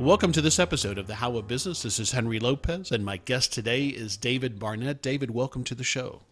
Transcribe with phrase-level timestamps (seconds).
[0.00, 1.82] Welcome to this episode of the How of Business.
[1.82, 5.02] This is Henry Lopez, and my guest today is David Barnett.
[5.02, 6.22] David, welcome to the show.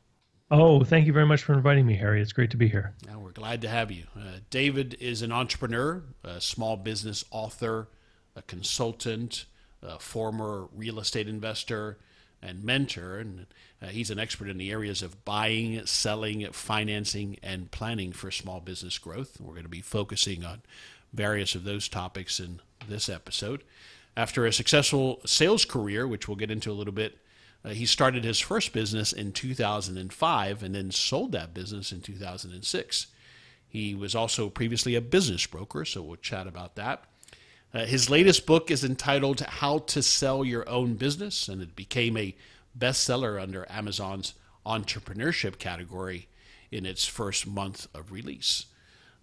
[0.50, 2.22] Oh, thank you very much for inviting me, Harry.
[2.22, 2.94] It's great to be here.
[3.06, 4.04] Now, we're glad to have you.
[4.16, 7.88] Uh, David is an entrepreneur, a small business author,
[8.34, 9.44] a consultant,
[9.82, 11.98] a former real estate investor,
[12.40, 13.18] and mentor.
[13.18, 13.46] And
[13.82, 18.60] uh, he's an expert in the areas of buying, selling, financing, and planning for small
[18.60, 19.38] business growth.
[19.38, 20.62] We're going to be focusing on
[21.12, 23.62] various of those topics in this episode.
[24.16, 27.18] After a successful sales career, which we'll get into a little bit,
[27.64, 33.06] uh, he started his first business in 2005 and then sold that business in 2006.
[33.68, 37.04] He was also previously a business broker, so we'll chat about that.
[37.74, 42.16] Uh, his latest book is entitled How to Sell Your Own Business, and it became
[42.16, 42.34] a
[42.76, 46.28] bestseller under Amazon's entrepreneurship category
[46.70, 48.66] in its first month of release.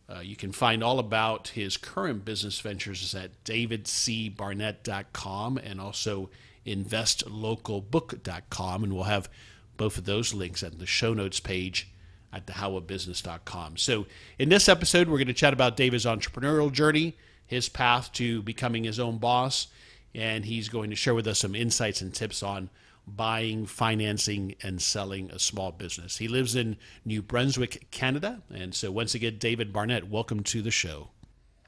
[0.08, 6.30] Uh, you can find all about his current business ventures at davidcbarnett.com and also
[6.66, 8.84] investlocalbook.com.
[8.84, 9.30] And we'll have
[9.78, 11.89] both of those links at the show notes page
[12.31, 13.78] at thehowofbusiness.com.
[13.78, 14.06] So,
[14.38, 18.84] in this episode, we're going to chat about David's entrepreneurial journey, his path to becoming
[18.84, 19.67] his own boss,
[20.14, 22.69] and he's going to share with us some insights and tips on
[23.08, 26.17] buying, financing, and selling a small business.
[26.17, 28.42] He lives in New Brunswick, Canada.
[28.53, 31.09] And so, once again, David Barnett, welcome to the show.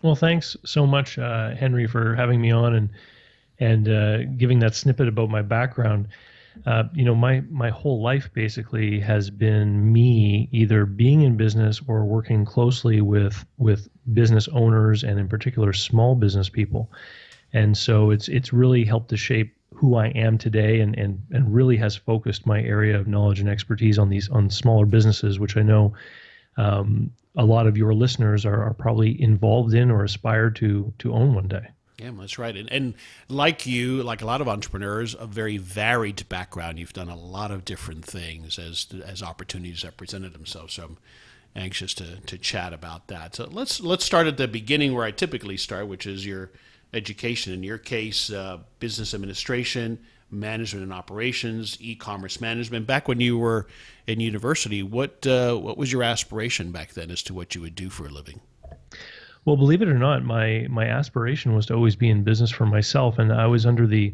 [0.02, 2.90] Well, thanks so much, uh, Henry, for having me on and
[3.60, 6.08] and uh, giving that snippet about my background.
[6.66, 11.82] Uh, you know, my my whole life basically has been me either being in business
[11.88, 16.92] or working closely with with business owners and in particular small business people.
[17.54, 21.54] And so it's it's really helped to shape who I am today and, and, and
[21.54, 25.58] really has focused my area of knowledge and expertise on these on smaller businesses, which
[25.58, 25.94] I know
[26.58, 31.14] um, a lot of your listeners are, are probably involved in or aspire to to
[31.14, 31.68] own one day.
[32.00, 32.56] Yeah, that's right.
[32.56, 32.94] And, and
[33.28, 36.78] like you, like a lot of entrepreneurs, a very varied background.
[36.78, 40.76] You've done a lot of different things as as opportunities have presented themselves.
[40.76, 40.98] So I'm
[41.56, 43.36] anxious to to chat about that.
[43.36, 46.52] So let's let's start at the beginning where I typically start, which is your
[46.94, 47.54] education.
[47.54, 50.00] In your case, uh, business administration,
[50.32, 52.86] management and operations, e-commerce management.
[52.88, 53.68] Back when you were
[54.08, 57.76] in university, what uh, what was your aspiration back then as to what you would
[57.76, 58.42] do for a living?
[59.46, 62.66] Well, believe it or not, my my aspiration was to always be in business for
[62.66, 64.14] myself, and I was under the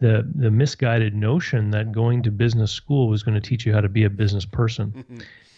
[0.00, 3.80] the the misguided notion that going to business school was going to teach you how
[3.80, 5.04] to be a business person.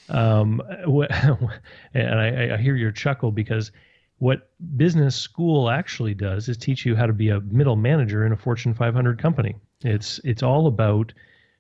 [0.09, 0.61] um,
[1.95, 3.71] and I, I hear your chuckle because
[4.19, 8.33] what business school actually does is teach you how to be a middle manager in
[8.33, 9.57] a Fortune 500 company.
[9.83, 11.13] It's it's all about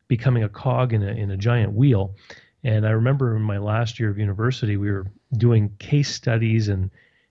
[0.09, 2.15] becoming a cog in a in a giant wheel.
[2.63, 5.07] And I remember in my last year of university, we were
[5.37, 6.91] doing case studies and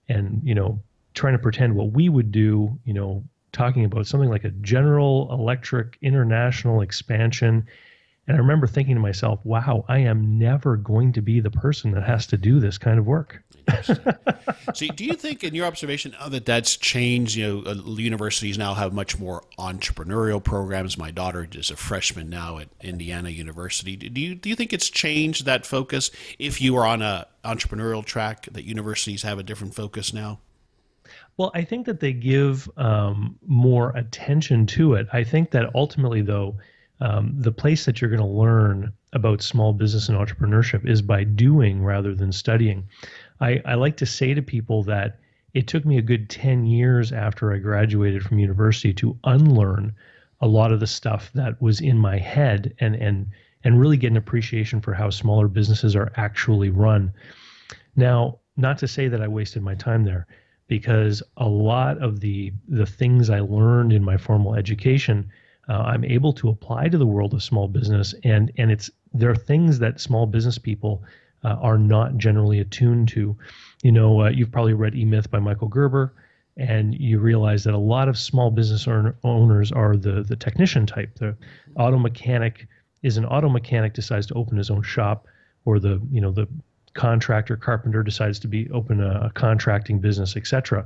[0.09, 0.81] and you know
[1.13, 2.77] trying to pretend what we would do.
[2.85, 7.65] You know, talking about something like a General Electric international expansion.
[8.27, 11.91] And I remember thinking to myself, wow, I am never going to be the person
[11.91, 13.43] that has to do this kind of work.
[13.83, 13.95] so,
[14.73, 17.35] do you think, in your observation, that that's changed?
[17.35, 20.97] You know, uh, universities now have much more entrepreneurial programs.
[20.97, 23.97] My daughter is a freshman now at Indiana University.
[23.97, 26.09] Do you do you think it's changed that focus?
[26.39, 30.39] If you are on a entrepreneurial track, that universities have a different focus now.
[31.35, 35.07] Well, I think that they give um, more attention to it.
[35.11, 36.55] I think that ultimately, though,
[37.03, 41.25] um, the place that you're going to learn about small business and entrepreneurship is by
[41.25, 42.87] doing rather than studying.
[43.41, 45.19] I, I like to say to people that
[45.53, 49.93] it took me a good 10 years after I graduated from university to unlearn
[50.39, 53.27] a lot of the stuff that was in my head and and
[53.65, 57.13] and really get an appreciation for how smaller businesses are actually run.
[57.97, 60.25] Now, not to say that I wasted my time there
[60.67, 65.29] because a lot of the the things I learned in my formal education
[65.69, 69.29] uh, I'm able to apply to the world of small business and and it's there
[69.29, 71.03] are things that small business people
[71.43, 73.37] uh, are not generally attuned to.
[73.83, 76.13] You know, uh, you've probably read E Myth by Michael Gerber,
[76.57, 78.87] and you realize that a lot of small business
[79.23, 81.15] owners are the the technician type.
[81.15, 81.35] The
[81.75, 82.67] auto mechanic
[83.01, 85.27] is an auto mechanic decides to open his own shop,
[85.65, 86.47] or the you know the
[86.93, 90.85] contractor, carpenter decides to be open a, a contracting business, etc.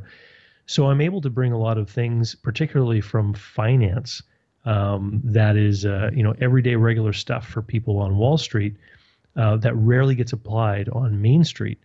[0.66, 4.22] So I'm able to bring a lot of things, particularly from finance,
[4.68, 8.76] um, that is uh, you know everyday regular stuff for people on Wall Street
[9.38, 11.80] uh, that rarely gets applied on Main Street,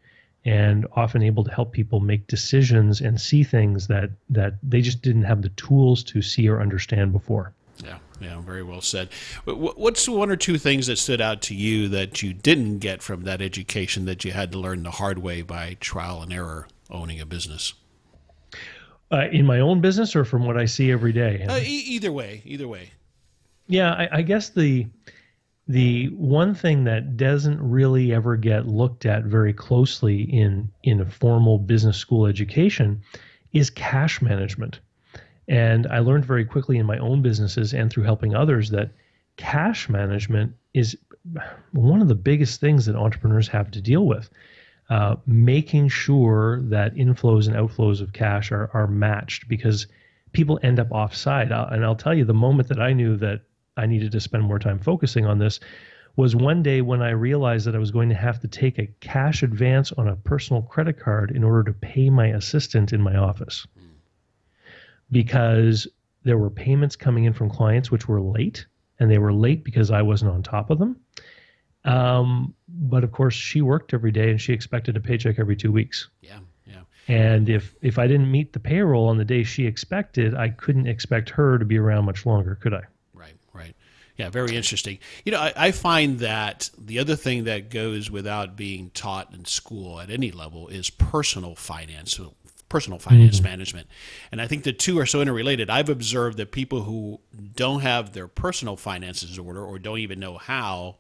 [0.45, 5.01] and often able to help people make decisions and see things that that they just
[5.01, 7.55] didn't have the tools to see or understand before.
[7.85, 9.11] Yeah, yeah, very well said.
[9.45, 13.23] What's one or two things that stood out to you that you didn't get from
[13.23, 17.21] that education that you had to learn the hard way by trial and error owning
[17.21, 17.75] a business?
[19.13, 21.45] Uh, in my own business or from what I see every day?
[21.47, 22.91] Uh, e- either way, either way.
[23.67, 24.87] Yeah, I, I, guess the
[25.69, 31.05] the one thing that doesn't really ever get looked at very closely in in a
[31.05, 33.03] formal business school education
[33.53, 34.81] is cash management.
[35.47, 38.93] And I learned very quickly in my own businesses and through helping others that
[39.37, 40.97] cash management is
[41.73, 44.31] one of the biggest things that entrepreneurs have to deal with.
[44.91, 49.87] Uh, making sure that inflows and outflows of cash are, are matched because
[50.33, 51.51] people end up offside.
[51.51, 53.41] Uh, and I'll tell you, the moment that I knew that
[53.77, 55.61] I needed to spend more time focusing on this
[56.17, 58.89] was one day when I realized that I was going to have to take a
[59.01, 63.17] cash advance on a personal credit card in order to pay my assistant in my
[63.17, 63.67] office.
[65.11, 65.87] Because
[66.25, 68.67] there were payments coming in from clients which were late,
[69.01, 71.01] and they were late because I wasn't on top of them.
[71.85, 75.73] Um, but of course, she worked every day and she expected a paycheck every two
[75.73, 76.09] weeks.
[76.21, 76.83] Yeah, yeah.
[77.09, 80.87] And if if I didn't meet the payroll on the day she expected, I couldn't
[80.87, 82.83] expect her to be around much longer, could I?
[83.15, 83.75] Right, right.
[84.17, 84.99] Yeah, very interesting.
[85.25, 89.45] You know, I, I find that the other thing that goes without being taught in
[89.45, 92.21] school at any level is personal finance
[92.73, 93.51] personal finance mm-hmm.
[93.51, 93.87] management.
[94.33, 95.69] And I think the two are so interrelated.
[95.69, 97.21] I've observed that people who
[97.55, 100.97] don't have their personal finances in order or don't even know how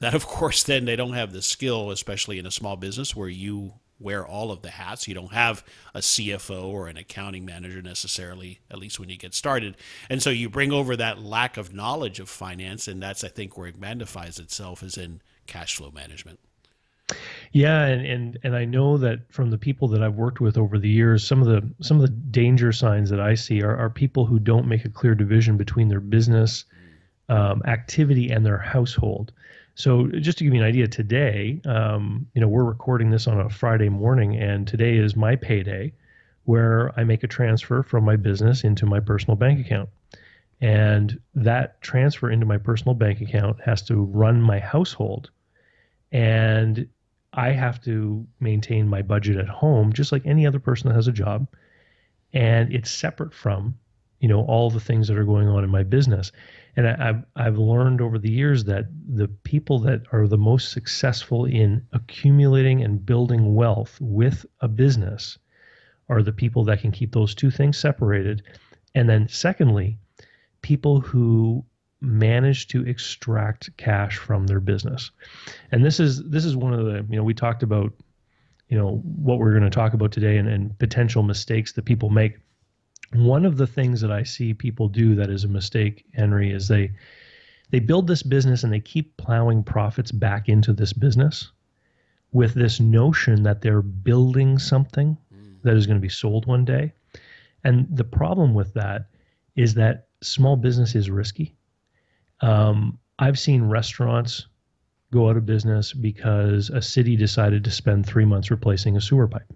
[0.00, 3.28] that of course then they don't have the skill especially in a small business where
[3.28, 5.08] you wear all of the hats.
[5.08, 5.64] You don't have
[5.94, 9.76] a cfo or an accounting manager necessarily at least when you get started.
[10.08, 13.56] And so you bring over that lack of knowledge of finance and that's i think
[13.56, 16.38] where it magnifies itself is in cash flow management.
[17.52, 20.78] Yeah, and, and and I know that from the people that I've worked with over
[20.78, 23.88] the years, some of the some of the danger signs that I see are, are
[23.88, 26.66] people who don't make a clear division between their business
[27.30, 29.32] um, activity and their household.
[29.78, 33.40] So just to give you an idea, today, um, you know, we're recording this on
[33.40, 35.92] a Friday morning, and today is my payday,
[36.46, 39.88] where I make a transfer from my business into my personal bank account,
[40.60, 45.30] and that transfer into my personal bank account has to run my household,
[46.10, 46.88] and
[47.32, 51.06] I have to maintain my budget at home, just like any other person that has
[51.06, 51.46] a job,
[52.32, 53.78] and it's separate from,
[54.18, 56.32] you know, all the things that are going on in my business.
[56.76, 60.70] And I, have I've learned over the years that the people that are the most
[60.70, 65.38] successful in accumulating and building wealth with a business
[66.08, 68.42] are the people that can keep those two things separated.
[68.94, 69.98] And then, secondly,
[70.62, 71.64] people who
[72.00, 75.10] manage to extract cash from their business.
[75.72, 77.92] And this is this is one of the you know we talked about
[78.68, 82.10] you know what we're going to talk about today and, and potential mistakes that people
[82.10, 82.38] make
[83.12, 86.68] one of the things that I see people do that is a mistake, Henry, is
[86.68, 86.92] they
[87.70, 91.50] they build this business and they keep plowing profits back into this business
[92.32, 95.62] with this notion that they're building something mm.
[95.62, 96.92] that is going to be sold one day.
[97.64, 99.06] And the problem with that
[99.54, 101.54] is that small business is risky.
[102.40, 104.46] Um, I've seen restaurants
[105.12, 109.26] go out of business because a city decided to spend three months replacing a sewer
[109.26, 109.52] pipe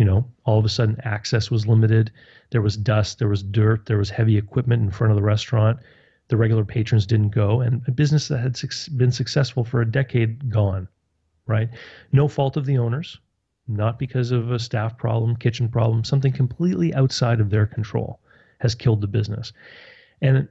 [0.00, 2.10] you know, all of a sudden access was limited.
[2.52, 5.78] There was dust, there was dirt, there was heavy equipment in front of the restaurant.
[6.28, 8.58] The regular patrons didn't go, and a business that had
[8.96, 10.88] been successful for a decade gone,
[11.46, 11.68] right?
[12.12, 13.18] No fault of the owners,
[13.68, 18.20] not because of a staff problem, kitchen problem, something completely outside of their control
[18.60, 19.52] has killed the business.
[20.22, 20.48] And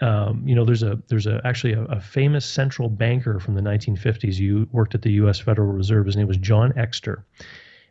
[0.00, 3.60] um, you know, there's a there's a actually a, a, famous central banker from the
[3.60, 4.38] 1950s.
[4.38, 5.38] You worked at the U.S.
[5.38, 6.06] Federal Reserve.
[6.06, 7.24] His name was John Exter,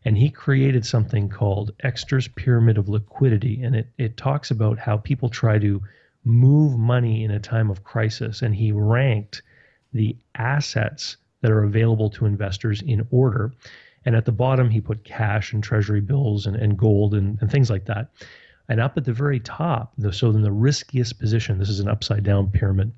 [0.07, 3.61] and he created something called Exter's Pyramid of Liquidity.
[3.61, 5.83] And it, it talks about how people try to
[6.23, 8.41] move money in a time of crisis.
[8.41, 9.41] And he ranked
[9.91, 13.51] the assets that are available to investors in order.
[14.05, 17.51] And at the bottom, he put cash and treasury bills and, and gold and, and
[17.51, 18.09] things like that.
[18.69, 22.23] And up at the very top, so in the riskiest position, this is an upside
[22.23, 22.93] down pyramid,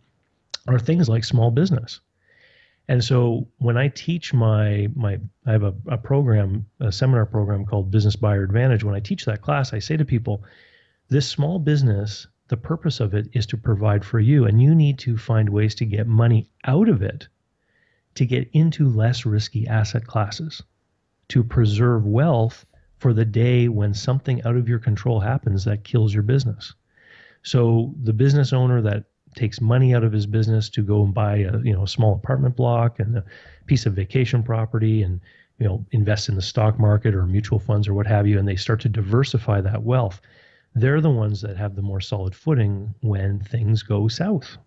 [0.67, 2.01] are things like small business.
[2.89, 7.65] And so when I teach my my I have a, a program, a seminar program
[7.65, 8.83] called Business Buyer Advantage.
[8.83, 10.43] When I teach that class, I say to people,
[11.07, 14.99] this small business, the purpose of it is to provide for you, and you need
[14.99, 17.29] to find ways to get money out of it
[18.15, 20.61] to get into less risky asset classes,
[21.29, 22.65] to preserve wealth
[22.97, 26.73] for the day when something out of your control happens that kills your business.
[27.43, 29.05] So the business owner that
[29.39, 32.13] takes money out of his business to go and buy a you know a small
[32.13, 33.23] apartment block and a
[33.67, 35.21] piece of vacation property and
[35.59, 38.47] you know invest in the stock market or mutual funds or what have you and
[38.47, 40.19] they start to diversify that wealth
[40.75, 44.57] they're the ones that have the more solid footing when things go south.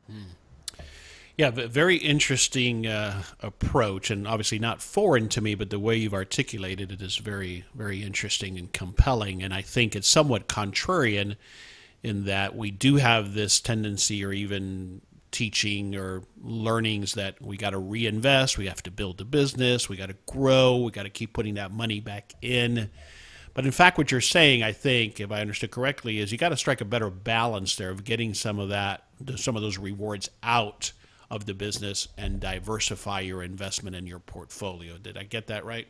[1.37, 6.15] Yeah very interesting uh, approach and obviously not foreign to me but the way you've
[6.15, 11.37] articulated it is very very interesting and compelling and i think it's somewhat contrarian
[12.03, 17.71] in that we do have this tendency or even teaching or learnings that we got
[17.71, 21.11] to reinvest, we have to build a business, we got to grow, we got to
[21.11, 22.91] keep putting that money back in.
[23.55, 26.51] But in fact, what you're saying, I think, if I understood correctly, is you got
[26.51, 29.05] to strike a better balance there of getting some of that,
[29.37, 30.93] some of those rewards out
[31.31, 34.97] of the business and diversify your investment in your portfolio.
[34.99, 35.89] Did I get that right?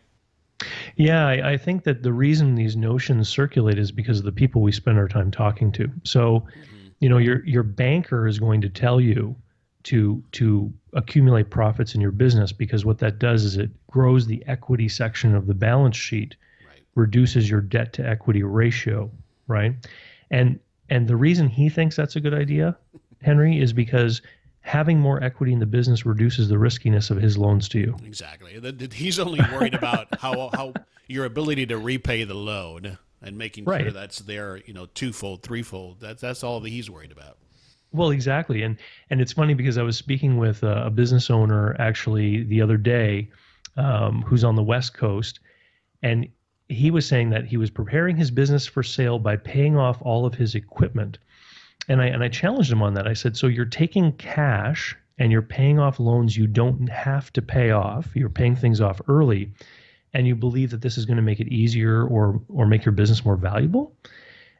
[0.96, 4.62] Yeah, I, I, think that the reason these notions circulate is because of the people
[4.62, 5.90] we spend our time talking to.
[6.04, 6.88] So, mm-hmm.
[7.00, 9.36] you know, your your banker is going to tell you
[9.84, 14.42] to to accumulate profits in your business because what that does is it grows the
[14.46, 16.36] equity section of the balance sheet,
[16.68, 16.82] right.
[16.94, 19.10] reduces your debt to equity ratio,
[19.46, 19.74] right?
[20.30, 22.76] And and the reason he thinks that's a good idea,
[23.22, 24.22] Henry, is because
[24.62, 27.96] having more equity in the business reduces the riskiness of his loans to you.
[28.06, 28.60] Exactly.
[28.92, 30.72] He's only worried about how how
[31.06, 33.82] your ability to repay the loan and making right.
[33.82, 35.98] sure that's there, you know, twofold, threefold.
[36.00, 37.38] That's that's all that he's worried about.
[37.92, 38.78] Well, exactly, and
[39.10, 42.76] and it's funny because I was speaking with a, a business owner actually the other
[42.76, 43.30] day,
[43.76, 45.40] um, who's on the West Coast,
[46.02, 46.28] and
[46.68, 50.24] he was saying that he was preparing his business for sale by paying off all
[50.24, 51.18] of his equipment
[51.88, 53.06] and I and I challenged him on that.
[53.06, 57.42] I said, so you're taking cash and you're paying off loans you don't have to
[57.42, 58.14] pay off.
[58.14, 59.52] You're paying things off early,
[60.14, 62.92] and you believe that this is going to make it easier or or make your
[62.92, 63.94] business more valuable.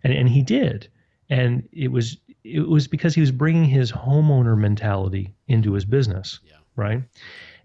[0.05, 0.89] And and he did,
[1.31, 6.41] and it was it was because he was bringing his homeowner mentality into his business,
[6.45, 6.57] yeah.
[6.77, 7.03] right?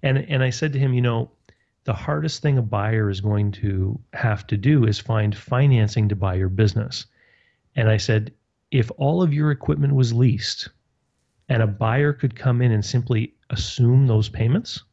[0.04, 1.32] And and I said to him, you know,
[1.84, 6.16] the hardest thing a buyer is going to have to do is find financing to
[6.16, 7.06] buy your business.
[7.76, 8.34] And I said,
[8.72, 10.70] if all of your equipment was leased
[11.50, 14.84] and a buyer could come in and simply assume those payments,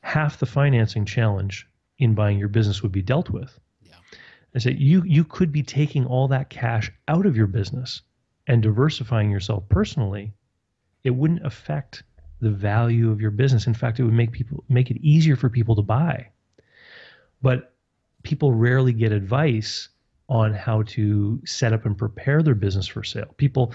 [0.00, 1.68] half the financing challenge
[1.98, 3.58] in buying your business would be dealt with.
[3.82, 3.94] Yeah.
[4.54, 8.02] I said you you could be taking all that cash out of your business
[8.46, 10.32] and diversifying yourself personally.
[11.04, 12.04] It wouldn't affect
[12.40, 13.66] the value of your business.
[13.66, 16.28] In fact, it would make people make it easier for people to buy.
[17.40, 17.74] But
[18.22, 19.88] people rarely get advice
[20.28, 23.34] on how to set up and prepare their business for sale.
[23.36, 23.72] People,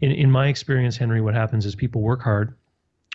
[0.00, 2.56] in, in my experience, Henry, what happens is people work hard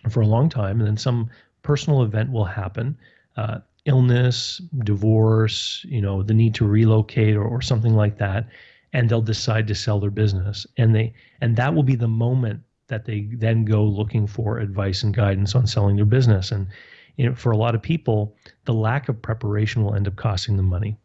[0.09, 1.29] for a long time and then some
[1.63, 2.97] personal event will happen.
[3.37, 8.47] Uh, illness, divorce, you know, the need to relocate or, or something like that,
[8.93, 10.65] and they'll decide to sell their business.
[10.77, 15.03] And they and that will be the moment that they then go looking for advice
[15.03, 16.51] and guidance on selling their business.
[16.51, 16.67] And
[17.17, 20.57] you know, for a lot of people, the lack of preparation will end up costing
[20.57, 20.97] them money.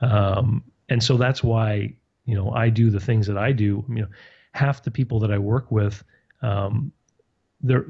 [0.00, 3.84] Um, and so that's why you know I do the things that I do.
[3.88, 4.08] You know,
[4.52, 6.02] half the people that I work with,
[6.42, 6.92] um,
[7.60, 7.86] they're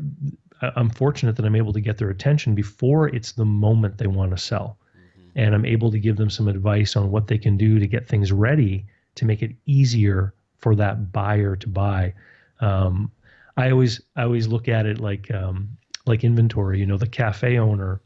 [0.61, 4.31] I'm fortunate that I'm able to get their attention before it's the moment they want
[4.31, 5.39] to sell, mm-hmm.
[5.39, 8.09] and I'm able to give them some advice on what they can do to get
[8.09, 8.87] things ready
[9.17, 12.15] to make it easier for that buyer to buy.
[12.61, 13.11] Um,
[13.57, 15.77] I always I always look at it like um,
[16.07, 16.79] like inventory.
[16.81, 18.01] You know, the cafe owner,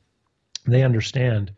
[0.67, 1.53] they understand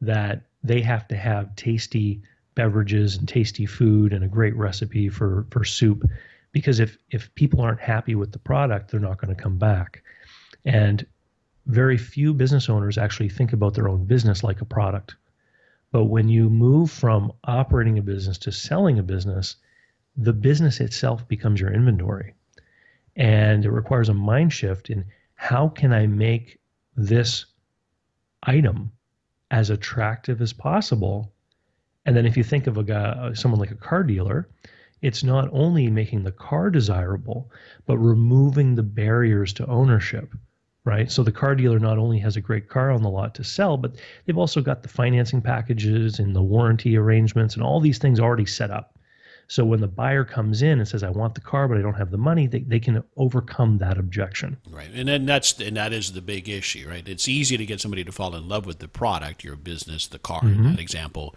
[0.00, 2.22] that they have to have tasty
[2.54, 6.04] beverages and tasty food and a great recipe for for soup.
[6.52, 10.02] Because if if people aren't happy with the product they're not going to come back.
[10.64, 11.06] And
[11.66, 15.14] very few business owners actually think about their own business like a product.
[15.92, 19.56] But when you move from operating a business to selling a business
[20.16, 22.34] the business itself becomes your inventory.
[23.16, 25.04] And it requires a mind shift in
[25.34, 26.58] how can i make
[26.96, 27.46] this
[28.44, 28.92] item
[29.50, 31.31] as attractive as possible
[32.04, 34.48] and then if you think of a guy, uh, someone like a car dealer,
[35.02, 37.50] it's not only making the car desirable,
[37.86, 40.32] but removing the barriers to ownership,
[40.84, 41.10] right?
[41.10, 43.76] So the car dealer not only has a great car on the lot to sell,
[43.76, 48.20] but they've also got the financing packages and the warranty arrangements and all these things
[48.20, 48.91] already set up.
[49.52, 51.98] So when the buyer comes in and says, "I want the car, but I don't
[51.98, 54.56] have the money," they, they can overcome that objection.
[54.70, 57.06] Right, and then that's and that is the big issue, right?
[57.06, 60.18] It's easy to get somebody to fall in love with the product, your business, the
[60.18, 60.64] car, mm-hmm.
[60.64, 61.36] in that example.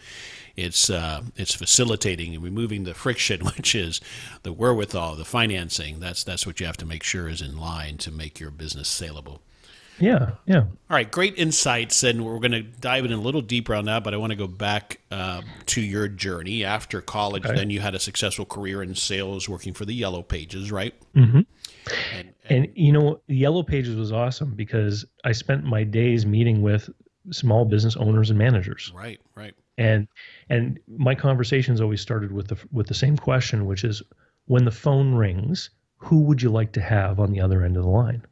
[0.55, 3.99] It's uh, it's facilitating and removing the friction, which is
[4.43, 5.99] the wherewithal, the financing.
[5.99, 8.87] That's that's what you have to make sure is in line to make your business
[8.87, 9.41] saleable.
[9.99, 10.61] Yeah, yeah.
[10.61, 14.03] All right, great insights, and we're going to dive in a little deeper on that.
[14.03, 17.45] But I want to go back uh, to your journey after college.
[17.45, 17.55] Okay.
[17.55, 20.93] Then you had a successful career in sales, working for the Yellow Pages, right?
[21.15, 21.37] Mm-hmm.
[21.37, 21.47] And,
[22.13, 26.89] and, and you know, Yellow Pages was awesome because I spent my days meeting with
[27.31, 28.91] small business owners and managers.
[28.95, 29.53] Right, right.
[29.77, 30.07] And
[30.49, 34.01] and my conversations always started with the with the same question, which is,
[34.45, 37.83] when the phone rings, who would you like to have on the other end of
[37.83, 38.23] the line?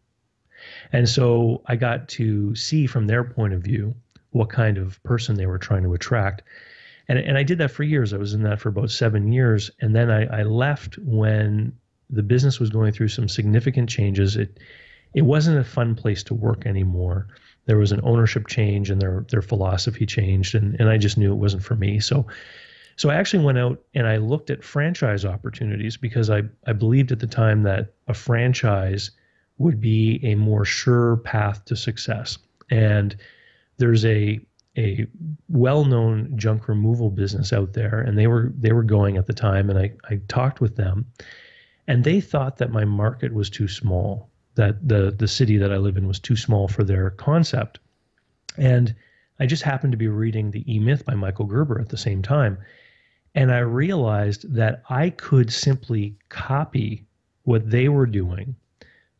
[0.93, 3.95] And so I got to see from their point of view
[4.29, 6.43] what kind of person they were trying to attract.
[7.07, 8.13] And, and I did that for years.
[8.13, 9.71] I was in that for about seven years.
[9.81, 11.73] And then I, I left when
[12.09, 14.37] the business was going through some significant changes.
[14.37, 14.59] It,
[15.15, 17.27] it wasn't a fun place to work anymore.
[17.65, 20.53] There was an ownership change and their, their philosophy changed.
[20.53, 21.99] And, and I just knew it wasn't for me.
[21.99, 22.27] So,
[22.97, 27.11] so I actually went out and I looked at franchise opportunities because I, I believed
[27.11, 29.09] at the time that a franchise–
[29.57, 32.37] would be a more sure path to success.
[32.69, 33.15] And
[33.77, 34.39] there's a
[34.77, 35.05] a
[35.49, 39.69] well-known junk removal business out there, and they were they were going at the time,
[39.69, 41.05] and I, I talked with them,
[41.87, 45.77] and they thought that my market was too small, that the the city that I
[45.77, 47.79] live in was too small for their concept,
[48.57, 48.95] and
[49.39, 52.23] I just happened to be reading the E Myth by Michael Gerber at the same
[52.23, 52.57] time,
[53.35, 57.05] and I realized that I could simply copy
[57.43, 58.55] what they were doing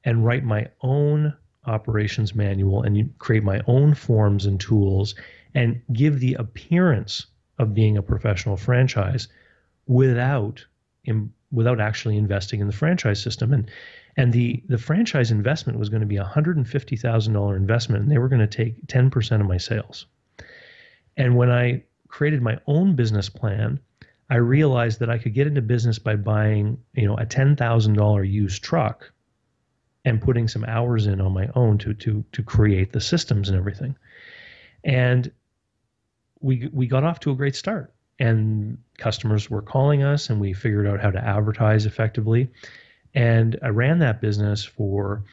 [0.06, 1.34] and write my own
[1.66, 5.16] operations manual and create my own forms and tools
[5.56, 7.28] and give the appearance
[7.60, 9.28] of being a professional franchise
[9.88, 10.66] without
[11.06, 13.54] in, without actually investing in the franchise system.
[13.54, 13.70] And
[14.18, 17.56] and the the franchise investment was going to be a hundred and fifty thousand dollar
[17.56, 20.06] investment and they were going to take 10% of my sales.
[21.18, 23.80] And when i created my own business plan
[24.30, 28.64] i realized that i could get into business by buying you know a $10000 used
[28.64, 29.12] truck
[30.06, 33.58] and putting some hours in on my own to to to create the systems and
[33.58, 33.96] everything.
[34.84, 35.32] And
[36.42, 37.94] we we got off to a great start.
[38.20, 42.50] And customers were calling us and we figured out how to advertise effectively.
[43.16, 45.24] And I ran that business for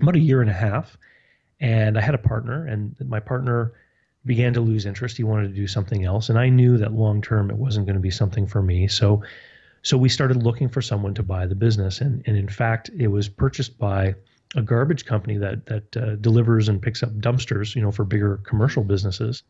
[0.00, 0.96] about a year and a half.
[1.60, 3.72] And I had a partner, and my partner
[4.26, 5.16] began to lose interest.
[5.16, 6.28] He wanted to do something else.
[6.28, 8.88] And I knew that long term it wasn't going to be something for me.
[8.88, 9.22] So
[9.84, 13.08] so we started looking for someone to buy the business, and and in fact, it
[13.08, 14.14] was purchased by
[14.56, 18.38] a garbage company that that uh, delivers and picks up dumpsters, you know, for bigger
[18.38, 19.42] commercial businesses.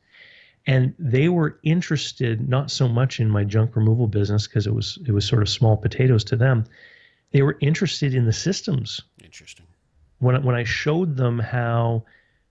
[0.66, 4.98] And they were interested not so much in my junk removal business because it was
[5.06, 6.64] it was sort of small potatoes to them.
[7.30, 9.00] They were interested in the systems.
[9.22, 9.66] Interesting.
[10.18, 12.04] When when I showed them how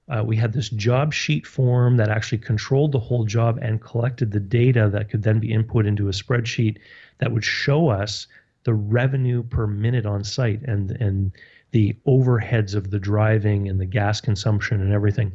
[0.08, 4.32] uh, we had this job sheet form that actually controlled the whole job and collected
[4.32, 6.78] the data that could then be input into a spreadsheet
[7.20, 8.28] that would show us
[8.64, 11.32] the revenue per minute on site and and
[11.72, 15.34] the overheads of the driving and the gas consumption and everything.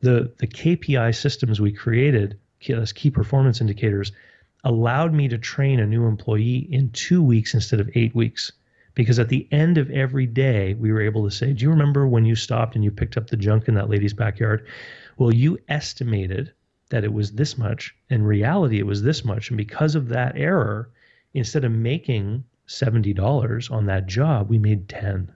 [0.00, 4.12] The the KPI systems we created as key performance indicators
[4.64, 8.52] allowed me to train a new employee in two weeks instead of eight weeks.
[8.94, 12.06] Because at the end of every day, we were able to say, Do you remember
[12.06, 14.66] when you stopped and you picked up the junk in that lady's backyard?
[15.18, 16.52] Well, you estimated
[16.90, 17.94] that it was this much.
[18.08, 19.50] In reality, it was this much.
[19.50, 20.90] And because of that error,
[21.34, 25.30] instead of making $70 on that job, we made 10.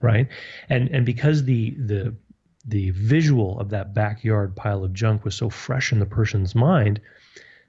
[0.00, 0.28] Right?
[0.68, 2.14] And and because the the
[2.66, 7.00] the visual of that backyard pile of junk was so fresh in the person's mind,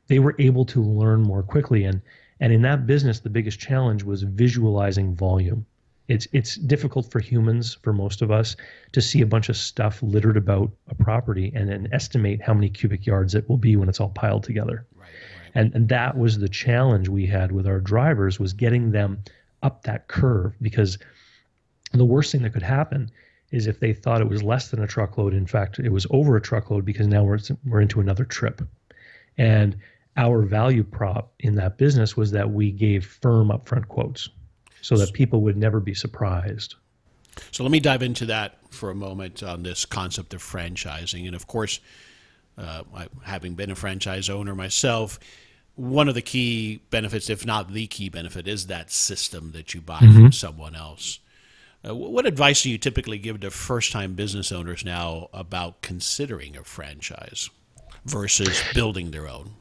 [0.07, 1.85] they were able to learn more quickly.
[1.85, 2.01] And
[2.41, 5.65] and in that business, the biggest challenge was visualizing volume.
[6.09, 8.57] It's it's difficult for humans, for most of us,
[8.91, 12.69] to see a bunch of stuff littered about a property and then estimate how many
[12.69, 14.85] cubic yards it will be when it's all piled together
[15.55, 19.23] and and that was the challenge we had with our drivers was getting them
[19.63, 20.99] up that curve because
[21.93, 23.09] the worst thing that could happen
[23.51, 25.33] is if they thought it was less than a truckload.
[25.33, 28.61] In fact it was over a truckload because now we're we're into another trip.
[29.37, 29.77] And
[30.17, 34.29] our value prop in that business was that we gave firm upfront quotes
[34.81, 36.75] so that people would never be surprised.
[37.51, 41.25] So let me dive into that for a moment on this concept of franchising.
[41.25, 41.79] And of course
[42.57, 42.83] uh,
[43.23, 45.19] having been a franchise owner myself
[45.75, 49.81] one of the key benefits, if not the key benefit, is that system that you
[49.81, 50.13] buy mm-hmm.
[50.13, 51.19] from someone else.
[51.87, 56.57] Uh, what advice do you typically give to first time business owners now about considering
[56.57, 57.49] a franchise
[58.05, 59.51] versus building their own?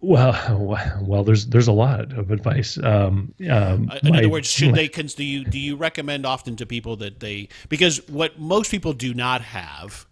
[0.00, 2.78] Well, well, there's there's a lot of advice.
[2.78, 6.66] Um, um, In my, other words, should they do you do you recommend often to
[6.66, 10.05] people that they because what most people do not have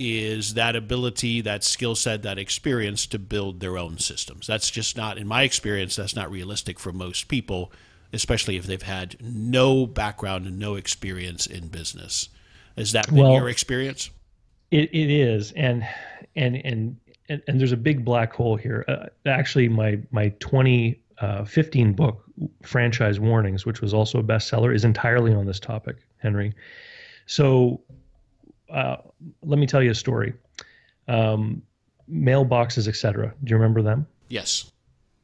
[0.00, 4.46] is that ability, that skill set, that experience to build their own systems.
[4.46, 7.70] That's just not, in my experience, that's not realistic for most people,
[8.10, 12.30] especially if they've had no background and no experience in business.
[12.78, 14.10] Has that been Well- your experience?
[14.70, 15.86] It, it is, and
[16.36, 16.96] and and
[17.28, 18.84] and, and there's a big black hole here.
[18.86, 22.24] Uh, actually, my my 2015 book,
[22.62, 26.54] Franchise Warnings, which was also a bestseller, is entirely on this topic, Henry.
[27.26, 27.80] So,
[28.70, 28.96] uh,
[29.42, 30.34] let me tell you a story.
[31.08, 31.62] Um,
[32.10, 33.34] mailboxes, etc.
[33.42, 34.06] Do you remember them?
[34.28, 34.70] Yes.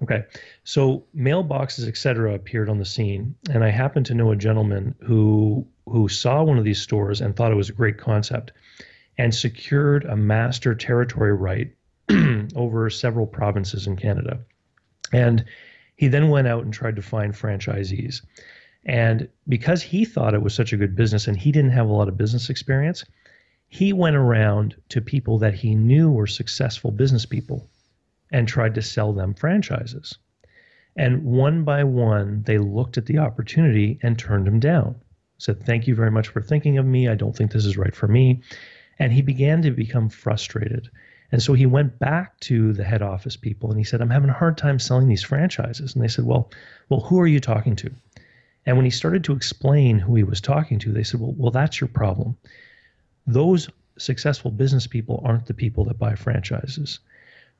[0.02, 0.24] Okay.
[0.64, 2.34] So mailboxes, etc.
[2.34, 3.34] appeared on the scene.
[3.50, 7.34] And I happen to know a gentleman who who saw one of these stores and
[7.34, 8.52] thought it was a great concept
[9.18, 11.72] and secured a master territory right
[12.56, 14.40] over several provinces in Canada.
[15.12, 15.44] And
[15.96, 18.22] he then went out and tried to find franchisees.
[18.84, 21.92] And because he thought it was such a good business and he didn't have a
[21.92, 23.04] lot of business experience,
[23.68, 27.68] he went around to people that he knew were successful business people
[28.32, 30.18] and tried to sell them franchises.
[30.96, 34.96] And one by one, they looked at the opportunity and turned him down.
[35.38, 37.08] Said, Thank you very much for thinking of me.
[37.08, 38.40] I don't think this is right for me.
[38.98, 40.88] And he began to become frustrated.
[41.30, 44.30] And so he went back to the head office people and he said, I'm having
[44.30, 45.94] a hard time selling these franchises.
[45.94, 46.50] And they said, Well,
[46.88, 47.90] well, who are you talking to?
[48.64, 51.50] And when he started to explain who he was talking to, they said, Well, well,
[51.50, 52.38] that's your problem.
[53.26, 57.00] Those successful business people aren't the people that buy franchises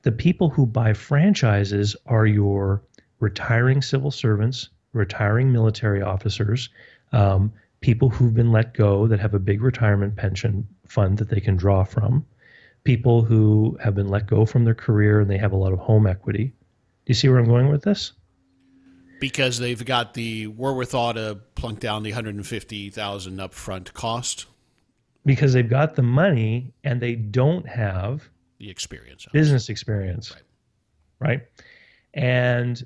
[0.03, 2.81] the people who buy franchises are your
[3.19, 6.69] retiring civil servants, retiring military officers,
[7.11, 7.51] um,
[7.81, 11.55] people who've been let go that have a big retirement pension fund that they can
[11.55, 12.25] draw from,
[12.83, 15.79] people who have been let go from their career and they have a lot of
[15.79, 16.45] home equity.
[16.45, 16.53] Do
[17.07, 18.13] you see where I'm going with this?
[19.19, 24.45] Because they've got the wherewithal to plunk down the 150,000 upfront cost,
[25.27, 28.27] Because they've got the money and they don't have
[28.59, 29.27] the experience.
[29.31, 30.31] business experience.
[30.31, 30.41] Right.
[31.19, 31.41] Right.
[32.13, 32.83] And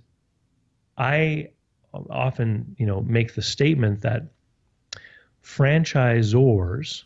[0.97, 1.51] I
[1.93, 4.23] often, you know, make the statement that
[5.43, 7.03] franchisors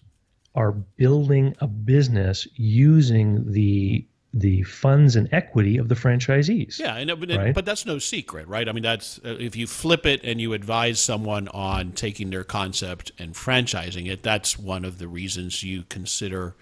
[0.55, 6.77] are building a business using the the funds and equity of the franchisees.
[6.77, 7.55] Yeah, and, but, Right.
[7.55, 8.67] but that's no secret, right?
[8.67, 13.13] I mean, that's if you flip it and you advise someone on taking their concept
[13.17, 16.53] and franchising it, that's one of the reasons you consider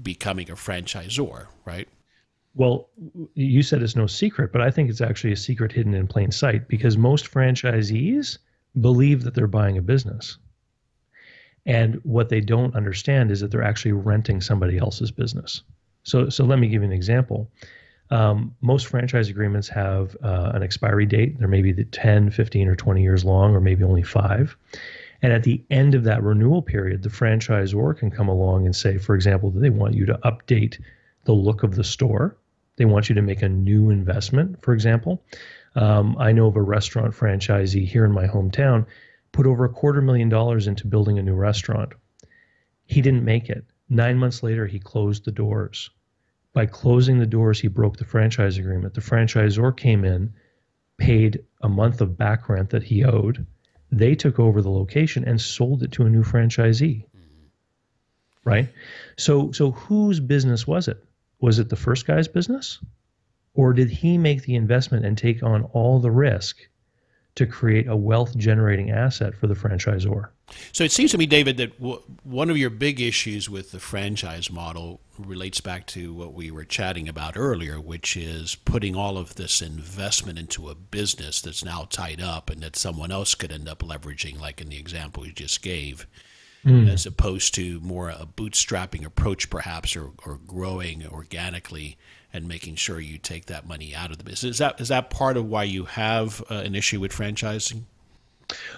[0.00, 1.88] becoming a franchisor, right?
[2.54, 2.88] Well,
[3.34, 6.30] you said it's no secret, but I think it's actually a secret hidden in plain
[6.30, 8.38] sight because most franchisees
[8.80, 10.38] believe that they're buying a business.
[11.66, 15.62] And what they don't understand is that they're actually renting somebody else's business.
[16.06, 17.50] So, so let me give you an example.
[18.10, 21.38] Um, most franchise agreements have uh, an expiry date.
[21.38, 24.56] They're maybe the 10, 15, or 20 years long, or maybe only five.
[25.22, 28.98] And at the end of that renewal period, the franchisor can come along and say,
[28.98, 30.80] for example, that they want you to update
[31.24, 32.36] the look of the store.
[32.76, 35.24] They want you to make a new investment, for example.
[35.74, 38.86] Um, I know of a restaurant franchisee here in my hometown
[39.32, 41.94] put over a quarter million dollars into building a new restaurant.
[42.84, 43.64] He didn't make it.
[43.88, 45.90] Nine months later, he closed the doors.
[46.56, 48.94] By closing the doors, he broke the franchise agreement.
[48.94, 50.32] The franchisor came in,
[50.96, 53.44] paid a month of back rent that he owed.
[53.92, 57.04] They took over the location and sold it to a new franchisee.
[57.04, 57.48] Mm-hmm.
[58.42, 58.70] Right?
[59.18, 61.04] So so whose business was it?
[61.42, 62.78] Was it the first guy's business?
[63.52, 66.56] Or did he make the investment and take on all the risk
[67.36, 70.28] to create a wealth generating asset for the franchisor?
[70.72, 73.80] So it seems to me, David, that w- one of your big issues with the
[73.80, 79.18] franchise model relates back to what we were chatting about earlier, which is putting all
[79.18, 83.52] of this investment into a business that's now tied up and that someone else could
[83.52, 86.06] end up leveraging, like in the example you just gave,
[86.64, 86.88] mm.
[86.88, 91.98] as opposed to more a bootstrapping approach, perhaps, or, or growing organically
[92.36, 94.52] and making sure you take that money out of the business.
[94.52, 97.82] Is that is that part of why you have uh, an issue with franchising?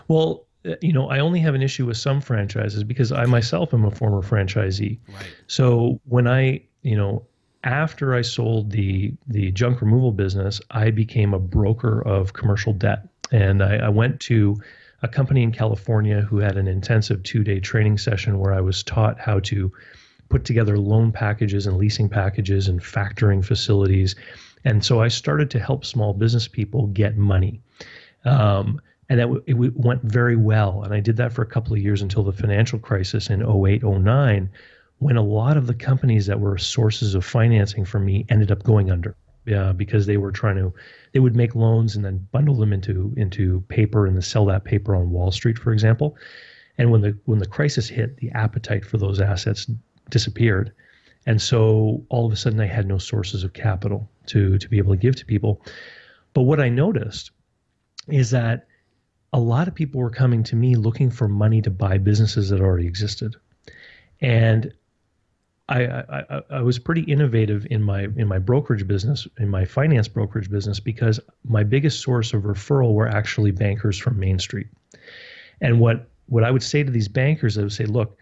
[0.07, 3.75] Well, uh, you know, I only have an issue with some franchises because I myself
[3.75, 4.99] am a former franchisee.
[5.09, 5.27] Right.
[5.47, 7.27] So when I, you know,
[7.65, 13.09] after I sold the the junk removal business, I became a broker of commercial debt,
[13.33, 14.57] and I, I went to
[15.03, 18.83] a company in California who had an intensive two day training session where I was
[18.83, 19.73] taught how to
[20.29, 24.15] put together loan packages and leasing packages and factoring facilities.
[24.65, 27.61] And so I started to help small business people get money.
[28.25, 30.83] Um, and that w- it w- went very well.
[30.83, 33.83] And I did that for a couple of years until the financial crisis in 08,
[33.83, 34.51] 09,
[34.99, 38.63] when a lot of the companies that were sources of financing for me ended up
[38.65, 39.17] going under.
[39.47, 40.75] Yeah, because they were trying to,
[41.13, 44.65] they would make loans and then bundle them into into paper and then sell that
[44.65, 46.19] paper on Wall Street, for example.
[46.77, 49.67] And when the when the crisis hit, the appetite for those assets
[50.11, 50.73] disappeared,
[51.27, 54.79] and so all of a sudden I had no sources of capital to to be
[54.79, 55.63] able to give to people.
[56.35, 57.31] But what I noticed
[58.09, 58.67] is that
[59.33, 62.61] a lot of people were coming to me looking for money to buy businesses that
[62.61, 63.37] already existed.
[64.21, 64.73] And
[65.69, 70.09] I, I, I was pretty innovative in my in my brokerage business, in my finance
[70.09, 74.69] brokerage business, because my biggest source of referral were actually bankers from Main Street.
[75.61, 78.18] And what what I would say to these bankers, I would say, look,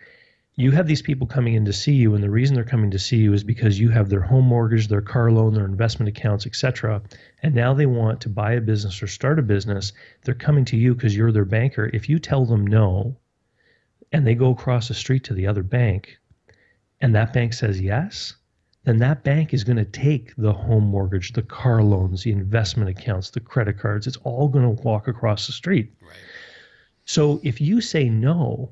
[0.59, 2.99] you have these people coming in to see you, and the reason they're coming to
[2.99, 6.47] see you is because you have their home mortgage, their car loan, their investment accounts,
[6.47, 7.03] etc.
[7.42, 9.92] And now they want to buy a business or start a business.
[10.25, 11.90] They're coming to you because you're their banker.
[11.92, 13.19] If you tell them no,
[14.12, 16.16] and they go across the street to the other bank,
[17.03, 18.35] and that bank says yes,
[18.85, 22.88] then that bank is going to take the home mortgage, the car loans, the investment
[22.88, 24.07] accounts, the credit cards.
[24.07, 25.92] It's all going to walk across the street.
[26.01, 26.16] Right.
[27.05, 28.71] So if you say no,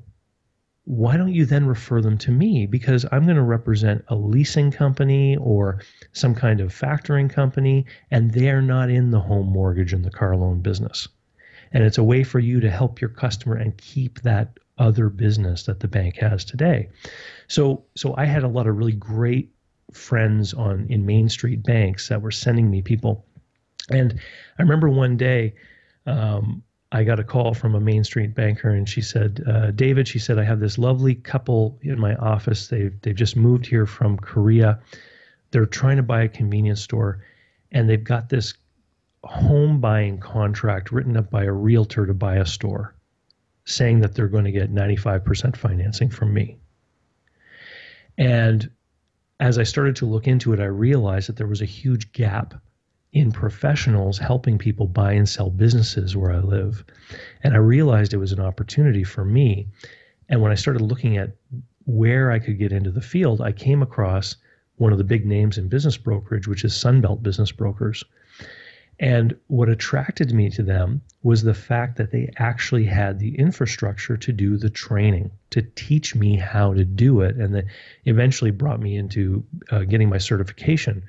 [0.85, 2.67] why don't you then refer them to me?
[2.67, 5.81] Because I'm going to represent a leasing company or
[6.13, 10.37] some kind of factoring company, and they're not in the home mortgage and the car
[10.37, 11.07] loan business.
[11.71, 15.63] And it's a way for you to help your customer and keep that other business
[15.63, 16.89] that the bank has today.
[17.47, 19.51] So, so I had a lot of really great
[19.91, 23.25] friends on in Main Street banks that were sending me people,
[23.89, 24.19] and
[24.59, 25.55] I remember one day
[26.05, 26.63] um,
[26.95, 30.17] I got a call from a Main Street banker, and she said, uh, "David," she
[30.17, 32.69] said, "I have this lovely couple in my office.
[32.69, 34.79] They've they've just moved here from Korea.
[35.51, 37.21] They're trying to buy a convenience store,
[37.73, 38.53] and they've got this
[39.25, 42.95] home buying contract written up by a realtor to buy a store,
[43.65, 46.57] saying that they're going to get 95% financing from me."
[48.17, 48.71] And
[49.41, 52.53] as I started to look into it, I realized that there was a huge gap
[53.15, 56.83] in professionals helping people buy and sell businesses where I live.
[57.43, 59.67] And I realized it was an opportunity for me.
[60.27, 61.31] And when I started looking at
[61.85, 64.35] where I could get into the field, I came across
[64.75, 68.03] one of the big names in business brokerage, which is Sunbelt Business Brokers.
[68.99, 74.17] And what attracted me to them was the fact that they actually had the infrastructure
[74.17, 77.37] to do the training, to teach me how to do it.
[77.37, 77.65] And that
[78.03, 81.03] eventually brought me into uh, getting my certification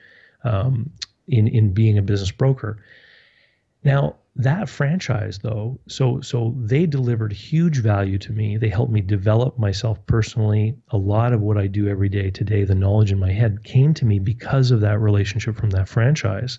[0.45, 0.93] um,
[1.29, 2.79] in in being a business broker.
[3.85, 8.57] Now that franchise though, so so they delivered huge value to me.
[8.57, 10.77] They helped me develop myself personally.
[10.91, 13.95] A lot of what I do every day today, the knowledge in my head came
[13.95, 16.59] to me because of that relationship from that franchise.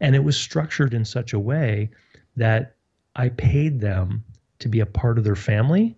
[0.00, 1.90] And it was structured in such a way
[2.36, 2.76] that
[3.14, 4.24] I paid them
[4.58, 5.96] to be a part of their family,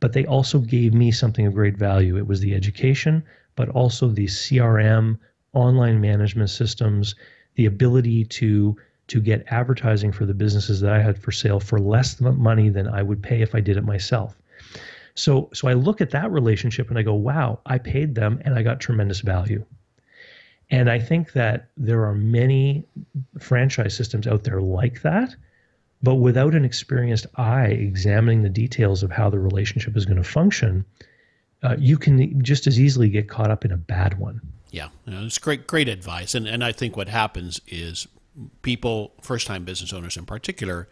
[0.00, 2.16] but they also gave me something of great value.
[2.16, 3.22] It was the education,
[3.56, 5.18] but also the CRM,
[5.52, 7.14] online management systems,
[7.54, 8.76] the ability to
[9.08, 12.86] to get advertising for the businesses that I had for sale for less money than
[12.86, 14.40] I would pay if I did it myself.
[15.14, 18.54] So so I look at that relationship and I go, wow, I paid them and
[18.54, 19.64] I got tremendous value.
[20.70, 22.86] And I think that there are many
[23.40, 25.34] franchise systems out there like that,
[26.02, 30.24] but without an experienced eye examining the details of how the relationship is going to
[30.24, 30.84] function,
[31.62, 34.40] uh, you can just as easily get caught up in a bad one.
[34.70, 36.34] Yeah, you know, it's great, great advice.
[36.34, 38.06] And and I think what happens is
[38.62, 40.88] people, first time business owners in particular,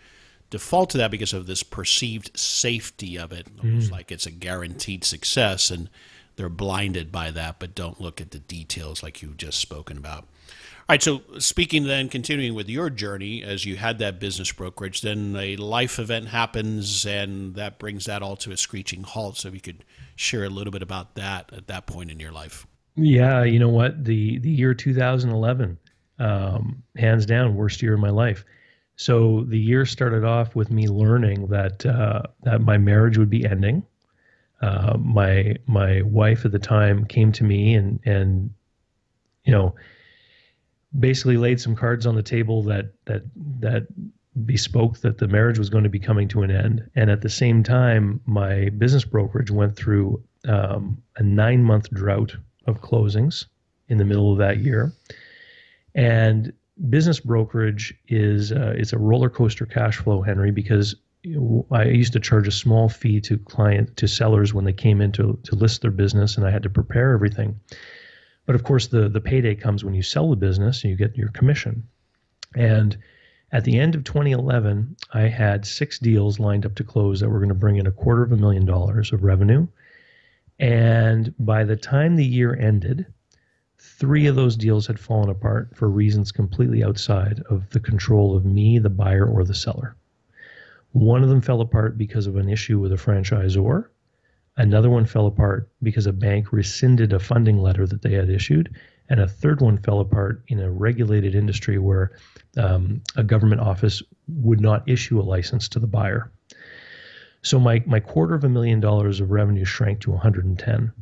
[0.51, 3.93] default to that because of this perceived safety of it, almost mm.
[3.93, 5.89] like it's a guaranteed success, and
[6.37, 10.27] they're blinded by that, but don't look at the details like you've just spoken about.
[10.89, 15.03] All right, so speaking then, continuing with your journey, as you had that business brokerage,
[15.03, 19.37] then a life event happens, and that brings that all to a screeching halt.
[19.37, 19.85] So, if you could
[20.19, 22.67] share a little bit about that at that point in your life.
[22.97, 24.05] Yeah, you know what?
[24.05, 25.79] The the year 2011,
[26.19, 28.45] um, hands down, worst year of my life.
[28.97, 33.47] So the year started off with me learning that uh, that my marriage would be
[33.47, 33.85] ending.
[34.61, 38.51] Uh, my my wife at the time came to me and and
[39.45, 39.77] you know
[40.99, 43.23] basically laid some cards on the table that that
[43.61, 43.87] that
[44.45, 46.89] bespoke that the marriage was going to be coming to an end.
[46.95, 52.37] And at the same time, my business brokerage went through um, a nine month drought
[52.67, 53.47] of closings
[53.89, 54.93] in the middle of that year.
[55.95, 56.53] And
[56.89, 60.95] business brokerage is uh, it's a roller coaster cash flow, Henry, because
[61.73, 65.11] I used to charge a small fee to client to sellers when they came in
[65.13, 67.59] to, to list their business, and I had to prepare everything.
[68.47, 71.17] But of course, the the payday comes when you sell the business and you get
[71.17, 71.87] your commission.
[72.55, 72.97] And
[73.53, 77.39] at the end of 2011, I had six deals lined up to close that were
[77.39, 79.67] going to bring in a quarter of a million dollars of revenue
[80.59, 83.07] and by the time the year ended,
[83.79, 88.45] three of those deals had fallen apart for reasons completely outside of the control of
[88.45, 89.95] me, the buyer, or the seller.
[90.93, 93.89] One of them fell apart because of an issue with a franchisor.
[94.57, 98.75] Another one fell apart because a bank rescinded a funding letter that they had issued.
[99.11, 102.13] And a third one fell apart in a regulated industry where
[102.57, 106.31] um, a government office would not issue a license to the buyer.
[107.43, 110.93] So my my quarter of a million dollars of revenue shrank to 110.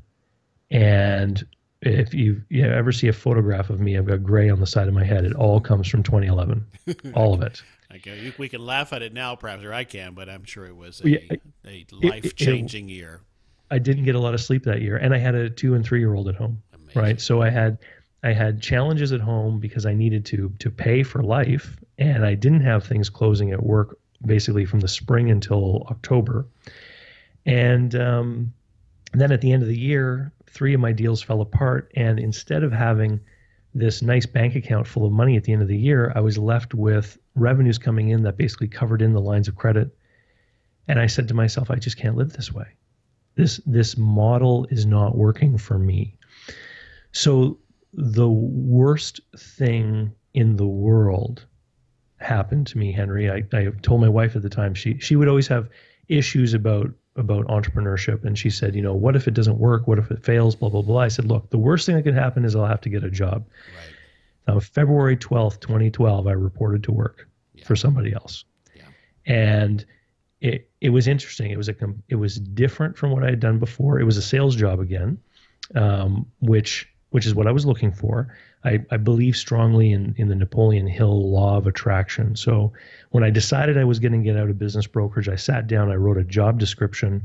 [0.70, 1.46] And
[1.82, 4.88] if you, you ever see a photograph of me, I've got gray on the side
[4.88, 5.24] of my head.
[5.24, 6.66] It all comes from 2011,
[7.14, 7.62] all of it.
[7.94, 10.76] Okay, we can laugh at it now, perhaps, or I can, but I'm sure it
[10.76, 11.18] was a, yeah,
[11.64, 13.20] a life-changing year.
[13.70, 15.84] I didn't get a lot of sleep that year, and I had a two and
[15.84, 16.62] three year old at home.
[16.74, 17.02] Amazing.
[17.02, 17.78] Right, so I had
[18.22, 22.34] I had challenges at home because I needed to to pay for life, and I
[22.34, 26.46] didn't have things closing at work basically from the spring until October.
[27.44, 28.52] And um,
[29.12, 32.62] then at the end of the year, three of my deals fell apart, and instead
[32.62, 33.20] of having
[33.74, 36.38] this nice bank account full of money at the end of the year, I was
[36.38, 39.94] left with revenues coming in that basically covered in the lines of credit.
[40.88, 42.66] And I said to myself, I just can't live this way.
[43.34, 46.16] This this model is not working for me.
[47.12, 47.58] So
[47.96, 51.46] the worst thing in the world
[52.18, 53.30] happened to me, Henry.
[53.30, 55.68] I, I told my wife at the time she she would always have
[56.08, 59.88] issues about about entrepreneurship and she said, you know, what if it doesn't work?
[59.88, 60.54] What if it fails?
[60.54, 61.00] Blah blah blah.
[61.00, 63.10] I said, look, the worst thing that could happen is I'll have to get a
[63.10, 63.46] job.
[63.48, 64.54] Right.
[64.54, 67.64] Now, February twelfth, twenty twelve, I reported to work yeah.
[67.64, 68.84] for somebody else, yeah.
[69.24, 69.84] and
[70.40, 71.50] it it was interesting.
[71.50, 71.74] It was a
[72.08, 73.98] it was different from what I had done before.
[73.98, 75.18] It was a sales job again,
[75.74, 78.28] um, which which is what I was looking for.
[78.62, 82.36] I, I believe strongly in, in the Napoleon Hill law of attraction.
[82.36, 82.74] So
[83.12, 85.90] when I decided I was going to get out of business brokerage, I sat down,
[85.90, 87.22] I wrote a job description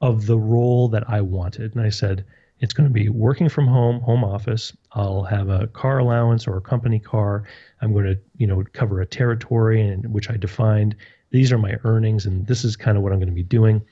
[0.00, 1.74] of the role that I wanted.
[1.74, 2.24] And I said,
[2.60, 4.72] it's going to be working from home, home office.
[4.92, 7.42] I'll have a car allowance or a company car.
[7.80, 10.94] I'm going to, you know, cover a territory in which I defined.
[11.30, 13.82] These are my earnings, and this is kind of what I'm going to be doing.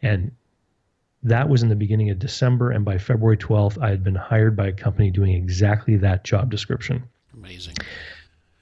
[0.00, 0.32] And
[1.26, 4.56] that was in the beginning of December, and by February 12th, I had been hired
[4.56, 7.02] by a company doing exactly that job description.
[7.34, 7.74] Amazing.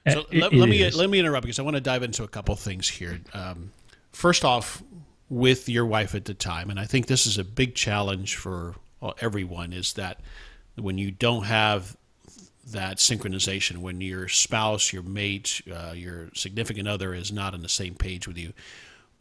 [0.09, 2.27] So it, let, let me let me interrupt because I want to dive into a
[2.27, 3.19] couple things here.
[3.33, 3.71] Um,
[4.11, 4.81] first off,
[5.29, 8.75] with your wife at the time, and I think this is a big challenge for
[9.19, 10.19] everyone, is that
[10.75, 11.95] when you don't have
[12.71, 17.69] that synchronization, when your spouse, your mate, uh, your significant other is not on the
[17.69, 18.53] same page with you,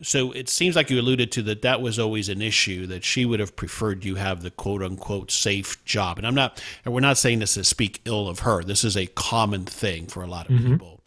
[0.03, 3.25] so it seems like you alluded to that that was always an issue that she
[3.25, 6.19] would have preferred you have the quote unquote safe job.
[6.19, 8.63] And I'm not, and we're not saying this to speak ill of her.
[8.63, 10.73] This is a common thing for a lot of mm-hmm.
[10.73, 11.01] people.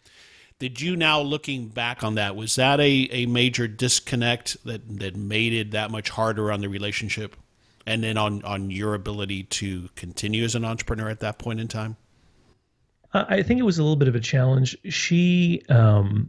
[0.58, 5.14] Did you now looking back on that, was that a, a major disconnect that, that
[5.14, 7.36] made it that much harder on the relationship?
[7.86, 11.68] And then on, on your ability to continue as an entrepreneur at that point in
[11.68, 11.96] time?
[13.14, 14.76] I think it was a little bit of a challenge.
[14.84, 16.28] She, um,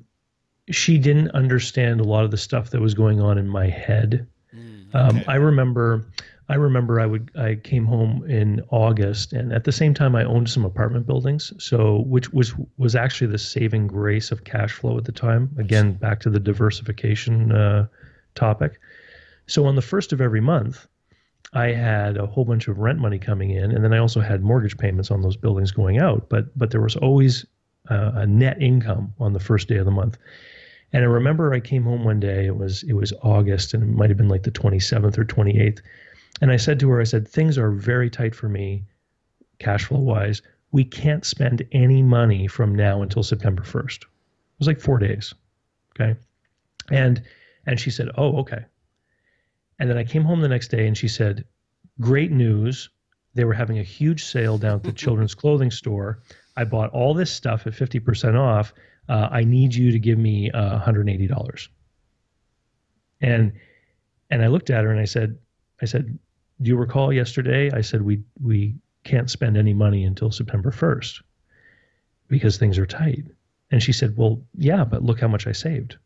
[0.69, 4.27] she didn't understand a lot of the stuff that was going on in my head.
[4.55, 5.19] Mm, um, okay.
[5.19, 6.05] um, I remember,
[6.47, 10.23] I remember I would I came home in August, and at the same time I
[10.23, 11.53] owned some apartment buildings.
[11.57, 15.49] So which was was actually the saving grace of cash flow at the time.
[15.57, 17.87] Again, back to the diversification uh,
[18.35, 18.79] topic.
[19.47, 20.87] So on the first of every month,
[21.53, 24.43] I had a whole bunch of rent money coming in, and then I also had
[24.43, 26.29] mortgage payments on those buildings going out.
[26.29, 27.45] But but there was always
[27.89, 30.17] uh, a net income on the first day of the month.
[30.91, 32.45] And I remember I came home one day.
[32.45, 35.81] It was it was August, and it might have been like the 27th or 28th.
[36.41, 38.85] And I said to her, I said, things are very tight for me,
[39.59, 40.41] cash flow wise.
[40.71, 44.03] We can't spend any money from now until September 1st.
[44.03, 44.07] It
[44.59, 45.33] was like four days.
[45.99, 46.17] Okay.
[46.91, 47.21] And
[47.65, 48.65] and she said, Oh, okay.
[49.79, 51.45] And then I came home the next day and she said,
[52.01, 52.89] Great news.
[53.35, 56.19] They were having a huge sale down at the children's clothing store.
[56.57, 58.73] I bought all this stuff at 50% off
[59.09, 61.67] uh, I need you to give me uh, $180.
[63.21, 63.51] And
[64.31, 65.37] and I looked at her and I said,
[65.81, 66.17] I said,
[66.61, 67.71] do you recall yesterday?
[67.71, 71.21] I said we we can't spend any money until September 1st
[72.27, 73.25] because things are tight.
[73.71, 75.97] And she said, well, yeah, but look how much I saved.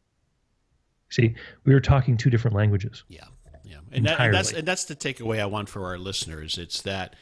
[1.09, 1.35] See,
[1.65, 3.03] we were talking two different languages.
[3.07, 3.25] Yeah,
[3.63, 6.57] yeah, and, that, and that's and that's the takeaway I want for our listeners.
[6.57, 7.15] It's that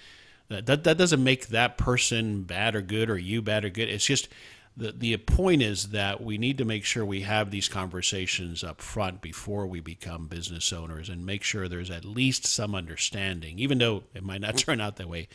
[0.48, 3.90] that that doesn't make that person bad or good or you bad or good.
[3.90, 4.30] It's just
[4.78, 8.82] the the point is that we need to make sure we have these conversations up
[8.82, 13.78] front before we become business owners and make sure there's at least some understanding even
[13.78, 15.28] though it might not turn out that way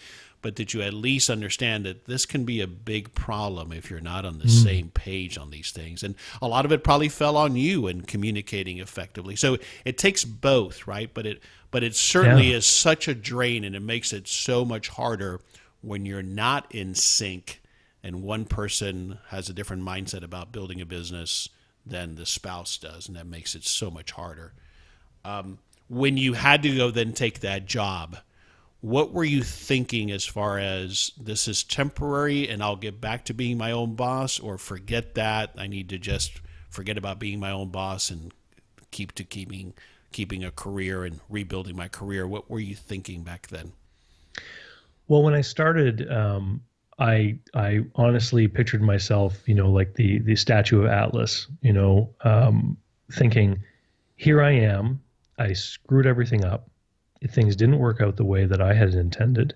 [0.42, 4.00] but that you at least understand that this can be a big problem if you're
[4.00, 4.64] not on the mm.
[4.64, 8.02] same page on these things and a lot of it probably fell on you in
[8.02, 12.56] communicating effectively so it takes both right but it but it certainly yeah.
[12.56, 15.40] is such a drain and it makes it so much harder
[15.82, 17.60] when you're not in sync
[18.06, 21.48] and one person has a different mindset about building a business
[21.84, 24.52] than the spouse does, and that makes it so much harder.
[25.24, 28.16] Um, when you had to go then take that job,
[28.80, 33.34] what were you thinking as far as this is temporary and I'll get back to
[33.34, 36.40] being my own boss, or forget that I need to just
[36.70, 38.32] forget about being my own boss and
[38.92, 39.74] keep to keeping
[40.12, 42.24] keeping a career and rebuilding my career?
[42.28, 43.72] What were you thinking back then?
[45.08, 46.62] Well, when I started, um,
[46.98, 52.10] I I honestly pictured myself, you know, like the the statue of Atlas, you know,
[52.22, 52.76] um,
[53.12, 53.62] thinking,
[54.16, 55.00] here I am,
[55.38, 56.70] I screwed everything up,
[57.28, 59.54] things didn't work out the way that I had intended,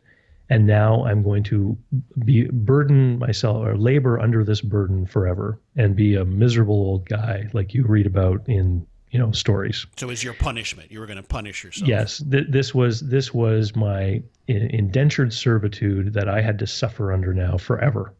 [0.50, 1.78] and now I'm going to
[2.24, 7.48] be burden myself or labor under this burden forever and be a miserable old guy
[7.54, 9.86] like you read about in you know stories.
[9.96, 11.88] So, as your punishment, you were going to punish yourself.
[11.88, 17.34] Yes, th- this was this was my indentured servitude that I had to suffer under
[17.34, 18.14] now forever,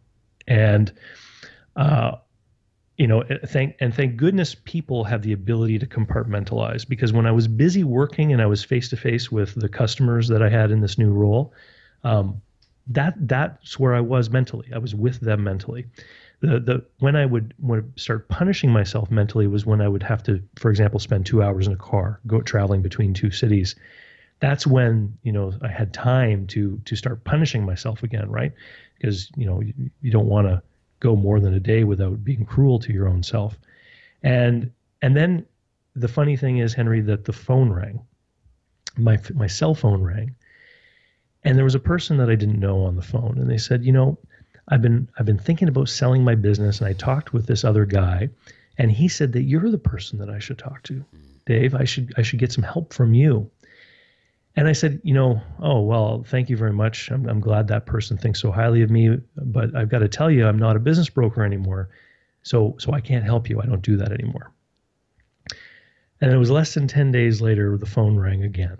[0.49, 0.93] and
[1.77, 2.17] uh,
[2.97, 7.27] you know, eh, thank and thank goodness people have the ability to compartmentalize because when
[7.27, 10.49] I was busy working and I was face to face with the customers that I
[10.49, 11.55] had in this new role,
[12.05, 12.43] um,
[12.89, 14.69] that that's where I was mentally.
[14.75, 15.87] I was with them mentally
[16.41, 20.23] the the when I would would start punishing myself mentally was when I would have
[20.25, 23.77] to, for example, spend two hours in a car, go traveling between two cities.
[24.41, 28.53] That's when you know I had time to to start punishing myself again, right?
[28.97, 30.63] Because you know you, you don't want to
[31.01, 33.59] go more than a day without being cruel to your own self.
[34.23, 34.71] And
[35.03, 35.45] and then
[35.95, 38.01] the funny thing is, Henry, that the phone rang.
[38.97, 40.35] My my cell phone rang,
[41.45, 43.85] and there was a person that I didn't know on the phone, and they said,
[43.85, 44.19] you know
[44.71, 47.85] I've been I've been thinking about selling my business, and I talked with this other
[47.85, 48.29] guy,
[48.79, 51.05] and he said that you're the person that I should talk to,
[51.45, 51.75] Dave.
[51.75, 53.51] I should I should get some help from you.
[54.57, 57.11] And I said, you know, oh well, thank you very much.
[57.11, 60.31] I'm I'm glad that person thinks so highly of me, but I've got to tell
[60.31, 61.89] you, I'm not a business broker anymore,
[62.43, 63.61] so so I can't help you.
[63.61, 64.53] I don't do that anymore.
[66.21, 68.79] And it was less than ten days later, the phone rang again,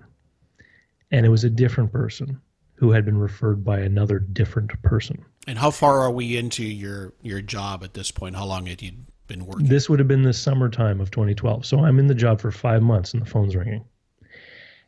[1.11, 2.41] and it was a different person
[2.81, 5.23] who had been referred by another different person.
[5.47, 8.37] And how far are we into your your job at this point?
[8.37, 8.93] How long had you
[9.27, 9.67] been working?
[9.67, 11.67] This would have been the summertime of 2012.
[11.67, 13.85] So I'm in the job for five months, and the phone's ringing.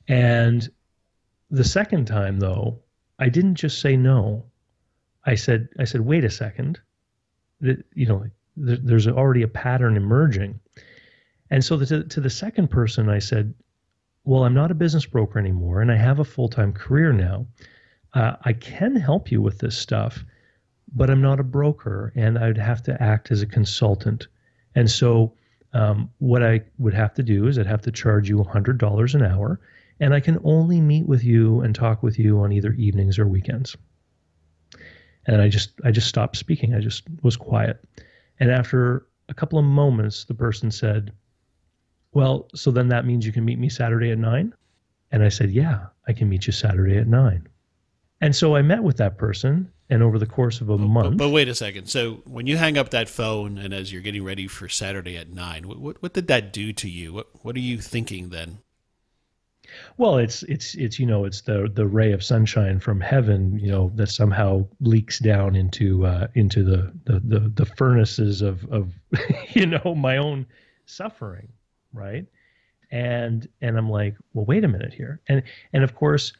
[0.08, 0.66] And
[1.50, 2.78] the second time, though,
[3.18, 4.46] I didn't just say no.
[5.26, 6.80] I said, I said, wait a second.
[7.60, 8.24] That you know,
[8.56, 10.58] there's already a pattern emerging.
[11.50, 13.52] And so the, to, to the second person, I said,
[14.24, 17.46] well, I'm not a business broker anymore, and I have a full time career now
[18.14, 20.24] uh, I can help you with this stuff,
[20.94, 24.26] but I'm not a broker and I'd have to act as a consultant.
[24.74, 25.34] And so,
[25.74, 29.22] um, what I would have to do is I'd have to charge you $100 an
[29.22, 29.58] hour,
[30.00, 33.26] and I can only meet with you and talk with you on either evenings or
[33.26, 33.74] weekends.
[35.26, 36.74] And I just I just stopped speaking.
[36.74, 37.82] I just was quiet.
[38.40, 41.12] And after a couple of moments, the person said,
[42.12, 44.52] "Well, so then that means you can meet me Saturday at 9?"
[45.12, 47.46] And I said, "Yeah, I can meet you Saturday at 9."
[48.22, 51.18] And so I met with that person, and over the course of a month.
[51.18, 51.88] But, but, wait a second.
[51.88, 55.30] So when you hang up that phone, and as you're getting ready for Saturday at
[55.30, 57.12] nine, what what, what did that do to you?
[57.12, 58.58] What what are you thinking then?
[59.96, 63.72] Well, it's it's it's you know it's the the ray of sunshine from heaven you
[63.72, 68.92] know that somehow leaks down into uh, into the, the the the furnaces of of
[69.48, 70.46] you know my own
[70.86, 71.48] suffering,
[71.92, 72.26] right?
[72.92, 75.42] And and I'm like, well, wait a minute here, and
[75.72, 76.32] and of course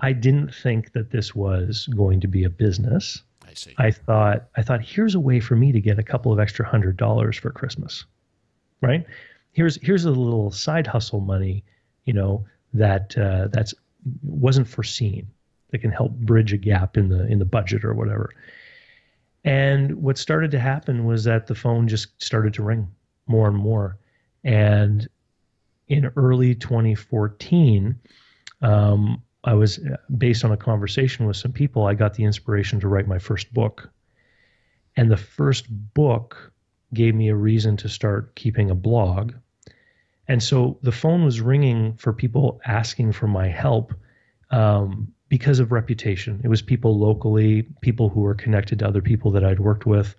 [0.00, 3.22] I didn't think that this was going to be a business.
[3.48, 3.74] I see.
[3.78, 6.66] I thought I thought here's a way for me to get a couple of extra
[6.66, 8.04] hundred dollars for Christmas,
[8.80, 9.04] right?
[9.52, 11.64] Here's here's a little side hustle money,
[12.04, 13.74] you know that uh, that's
[14.22, 15.26] wasn't foreseen
[15.70, 18.30] that can help bridge a gap in the in the budget or whatever.
[19.44, 22.88] And what started to happen was that the phone just started to ring
[23.26, 23.98] more and more,
[24.44, 25.08] and
[25.88, 27.98] in early 2014.
[28.62, 32.80] Um, I was uh, based on a conversation with some people, I got the inspiration
[32.80, 33.90] to write my first book.
[34.96, 36.52] And the first book
[36.92, 39.32] gave me a reason to start keeping a blog.
[40.28, 43.94] And so the phone was ringing for people asking for my help
[44.50, 46.40] um, because of reputation.
[46.44, 50.14] It was people locally, people who were connected to other people that I'd worked with.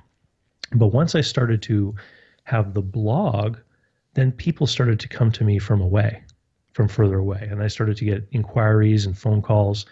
[0.73, 1.95] But once I started to
[2.45, 3.57] have the blog,
[4.13, 6.23] then people started to come to me from away
[6.73, 7.47] from further away.
[7.49, 9.85] And I started to get inquiries and phone calls.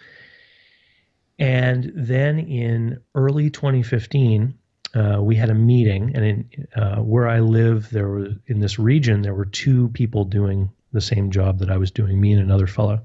[1.38, 4.54] And then in early 2015,
[4.94, 8.78] uh, we had a meeting, and in uh, where I live, there was in this
[8.78, 12.42] region there were two people doing the same job that I was doing, me and
[12.42, 13.00] another fellow,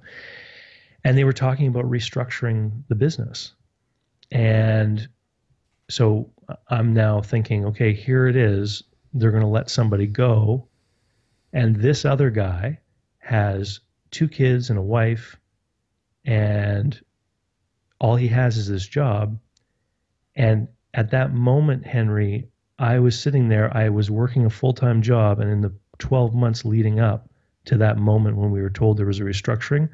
[1.03, 3.53] and they were talking about restructuring the business.
[4.31, 5.07] And
[5.87, 6.31] so
[6.67, 8.81] I'm now thinking, okay, here it is.
[9.13, 10.67] They're going to let somebody go,
[11.53, 12.79] and this other guy
[13.25, 13.79] has
[14.11, 15.35] two kids and a wife,
[16.23, 16.99] and
[17.99, 19.39] all he has is this job.
[20.35, 22.47] And at that moment, Henry,
[22.77, 26.35] I was sitting there, I was working a full time job, and in the 12
[26.35, 27.27] months leading up
[27.65, 29.89] to that moment when we were told there was a restructuring,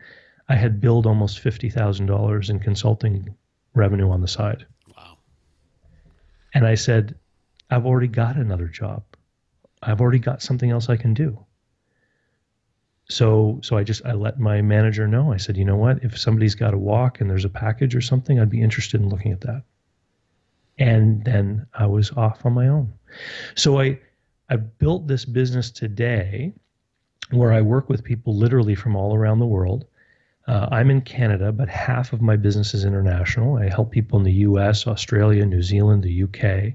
[0.49, 3.33] I had billed almost $50,000 in consulting
[3.73, 4.65] revenue on the side.
[4.97, 5.17] Wow.
[6.53, 7.15] And I said,
[7.69, 9.03] I've already got another job.
[9.81, 11.45] I've already got something else I can do.
[13.11, 15.33] So so I just I let my manager know.
[15.33, 16.03] I said, you know what?
[16.03, 19.09] If somebody's got to walk and there's a package or something, I'd be interested in
[19.09, 19.63] looking at that.
[20.79, 22.93] And then I was off on my own.
[23.55, 23.99] So I
[24.49, 26.53] I built this business today
[27.31, 29.85] where I work with people literally from all around the world.
[30.47, 33.57] Uh, I'm in Canada, but half of my business is international.
[33.57, 36.73] I help people in the US, Australia, New Zealand, the UK.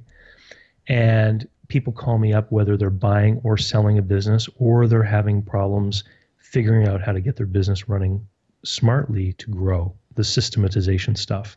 [0.86, 5.42] And people call me up whether they're buying or selling a business or they're having
[5.42, 6.04] problems
[6.50, 8.26] figuring out how to get their business running
[8.64, 11.56] smartly to grow, the systematization stuff.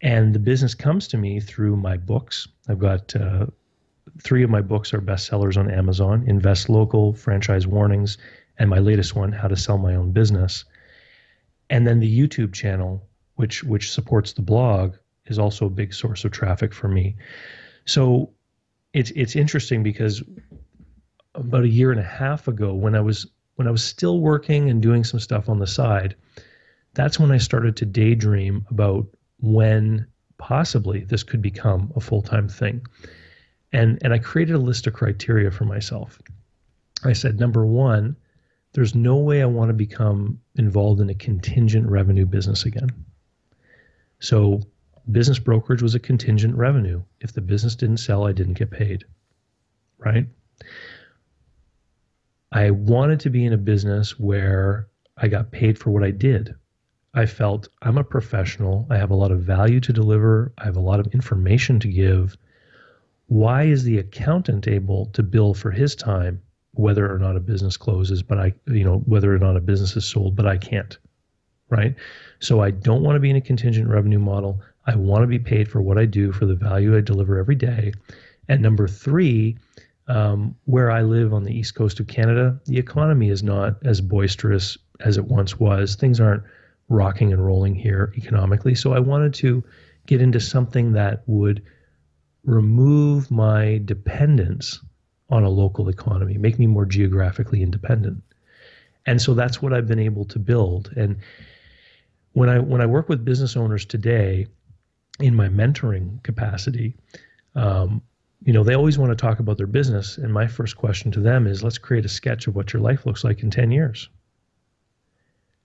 [0.00, 2.46] And the business comes to me through my books.
[2.68, 3.46] I've got uh,
[4.22, 8.18] three of my books are bestsellers on Amazon Invest Local, Franchise Warnings,
[8.58, 10.64] and my latest one, How to Sell My Own Business.
[11.68, 14.94] And then the YouTube channel, which which supports the blog,
[15.26, 17.16] is also a big source of traffic for me.
[17.86, 18.30] So
[18.92, 20.22] it's it's interesting because
[21.34, 23.26] about a year and a half ago, when I was
[23.56, 26.14] when I was still working and doing some stuff on the side,
[26.94, 29.06] that's when I started to daydream about
[29.40, 30.06] when
[30.38, 32.86] possibly this could become a full-time thing.
[33.72, 36.20] And and I created a list of criteria for myself.
[37.04, 38.16] I said number 1,
[38.72, 42.90] there's no way I want to become involved in a contingent revenue business again.
[44.20, 44.62] So
[45.10, 47.02] business brokerage was a contingent revenue.
[47.20, 49.04] If the business didn't sell, I didn't get paid.
[49.98, 50.26] Right?
[52.52, 56.54] I wanted to be in a business where I got paid for what I did.
[57.14, 58.86] I felt I'm a professional.
[58.90, 60.52] I have a lot of value to deliver.
[60.58, 62.36] I have a lot of information to give.
[63.26, 66.42] Why is the accountant able to bill for his time,
[66.72, 69.96] whether or not a business closes, but I, you know, whether or not a business
[69.96, 70.96] is sold, but I can't?
[71.68, 71.96] Right.
[72.38, 74.60] So I don't want to be in a contingent revenue model.
[74.86, 77.56] I want to be paid for what I do, for the value I deliver every
[77.56, 77.92] day.
[78.48, 79.58] And number three,
[80.08, 84.00] um, where I live on the east coast of Canada, the economy is not as
[84.00, 85.96] boisterous as it once was.
[85.96, 86.44] Things aren't
[86.88, 88.74] rocking and rolling here economically.
[88.74, 89.64] So I wanted to
[90.06, 91.62] get into something that would
[92.44, 94.80] remove my dependence
[95.28, 98.22] on a local economy, make me more geographically independent.
[99.04, 100.92] And so that's what I've been able to build.
[100.96, 101.18] And
[102.32, 104.46] when I when I work with business owners today,
[105.18, 106.94] in my mentoring capacity,
[107.54, 108.02] um,
[108.42, 110.18] you know, they always want to talk about their business.
[110.18, 113.06] And my first question to them is let's create a sketch of what your life
[113.06, 114.08] looks like in 10 years.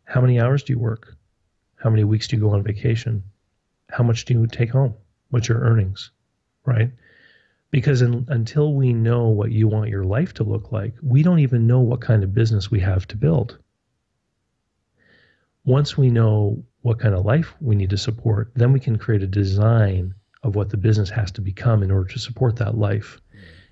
[0.06, 1.16] How many hours do you work?
[1.76, 3.24] How many weeks do you go on vacation?
[3.90, 4.96] How much do you take home?
[5.30, 6.12] What's your earnings?
[6.66, 6.92] Right?
[7.72, 11.40] Because in, until we know what you want your life to look like, we don't
[11.40, 13.58] even know what kind of business we have to build.
[15.64, 19.24] Once we know what kind of life we need to support, then we can create
[19.24, 20.14] a design
[20.44, 23.20] of what the business has to become in order to support that life.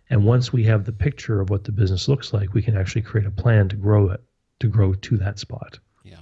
[0.09, 3.01] And once we have the picture of what the business looks like, we can actually
[3.01, 4.21] create a plan to grow it,
[4.59, 5.79] to grow to that spot.
[6.03, 6.21] Yeah.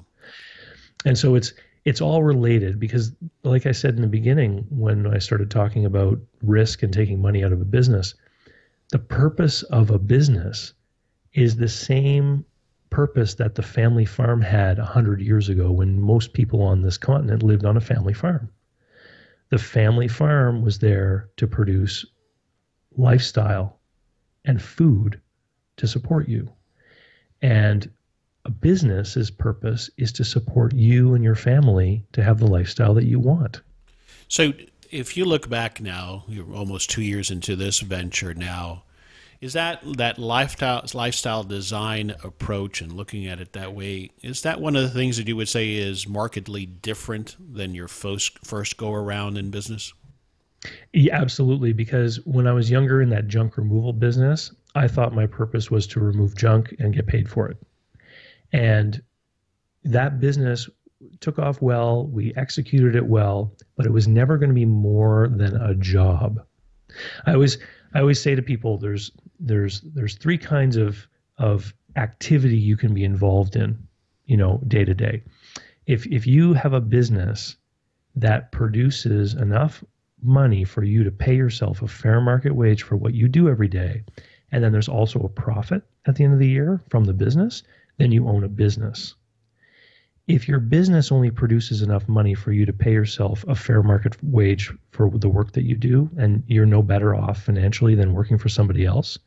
[1.06, 1.54] And so it's
[1.86, 6.20] it's all related because like I said in the beginning when I started talking about
[6.42, 8.14] risk and taking money out of a business,
[8.92, 10.74] the purpose of a business
[11.34, 12.44] is the same
[12.90, 17.44] purpose that the family farm had 100 years ago when most people on this continent
[17.44, 18.50] lived on a family farm
[19.50, 22.06] the family farm was there to produce
[22.98, 23.80] lifestyle
[24.46, 25.22] and food
[25.78, 26.50] to support you.
[27.42, 27.90] And
[28.46, 33.06] a business's purpose is to support you and your family to have the lifestyle that
[33.06, 33.62] you want.
[34.28, 34.54] So,
[34.90, 38.84] if you look back now, you're almost two years into this venture now.
[39.40, 44.12] Is that that lifestyle lifestyle design approach and looking at it that way?
[44.24, 47.88] Is that one of the things that you would say is markedly different than your
[47.88, 49.94] first first go around in business?
[50.94, 51.72] Yeah, absolutely.
[51.74, 55.86] Because when I was younger in that junk removal business, I thought my purpose was
[55.88, 57.58] to remove junk and get paid for it.
[58.54, 59.02] And
[59.84, 60.70] that business
[61.20, 62.08] took off well.
[62.08, 66.42] We executed it well, but it was never going to be more than a job.
[67.26, 67.58] I was
[67.94, 71.08] I always say to people, there's there's there's three kinds of
[71.38, 73.78] of activity you can be involved in,
[74.26, 75.24] you know, day to day.
[75.86, 77.56] If if you have a business
[78.16, 79.84] that produces enough
[80.22, 83.68] money for you to pay yourself a fair market wage for what you do every
[83.68, 84.04] day,
[84.52, 87.64] and then there's also a profit at the end of the year from the business,
[87.98, 89.16] then you own a business
[90.28, 94.16] if your business only produces enough money for you to pay yourself a fair market
[94.22, 98.38] wage for the work that you do and you're no better off financially than working
[98.38, 99.18] for somebody else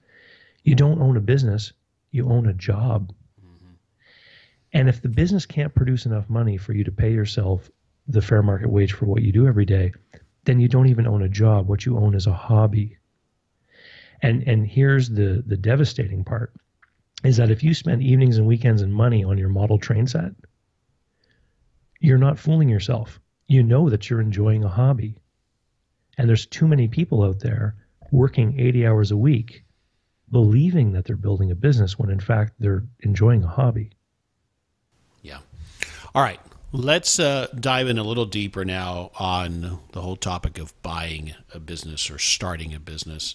[0.62, 1.72] you don't own a business
[2.10, 3.72] you own a job mm-hmm.
[4.72, 7.70] and if the business can't produce enough money for you to pay yourself
[8.10, 9.92] the fair market wage for what you do every day,
[10.44, 11.68] then you don't even own a job.
[11.68, 12.98] What you own is a hobby.
[14.22, 16.52] And and here's the the devastating part
[17.24, 20.32] is that if you spend evenings and weekends and money on your model train set,
[22.00, 23.20] you're not fooling yourself.
[23.46, 25.16] You know that you're enjoying a hobby.
[26.18, 27.76] And there's too many people out there
[28.10, 29.64] working 80 hours a week
[30.30, 33.90] believing that they're building a business when in fact they're enjoying a hobby.
[35.22, 35.38] Yeah.
[36.14, 36.40] All right.
[36.72, 41.58] Let's uh, dive in a little deeper now on the whole topic of buying a
[41.58, 43.34] business or starting a business.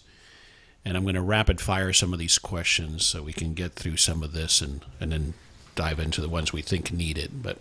[0.85, 3.97] And I'm going to rapid fire some of these questions so we can get through
[3.97, 5.33] some of this and, and then
[5.75, 7.43] dive into the ones we think need it.
[7.43, 7.57] But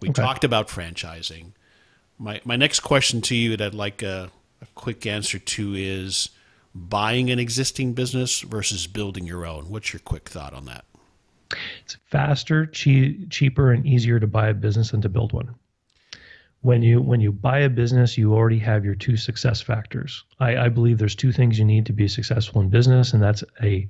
[0.00, 0.22] we okay.
[0.22, 1.52] talked about franchising.
[2.18, 4.30] My, my next question to you that I'd like a,
[4.60, 6.30] a quick answer to is
[6.74, 9.70] buying an existing business versus building your own.
[9.70, 10.84] What's your quick thought on that?
[11.82, 15.54] It's faster, che- cheaper, and easier to buy a business than to build one.
[16.60, 20.24] When you when you buy a business, you already have your two success factors.
[20.40, 23.44] I, I believe there's two things you need to be successful in business, and that's
[23.62, 23.88] a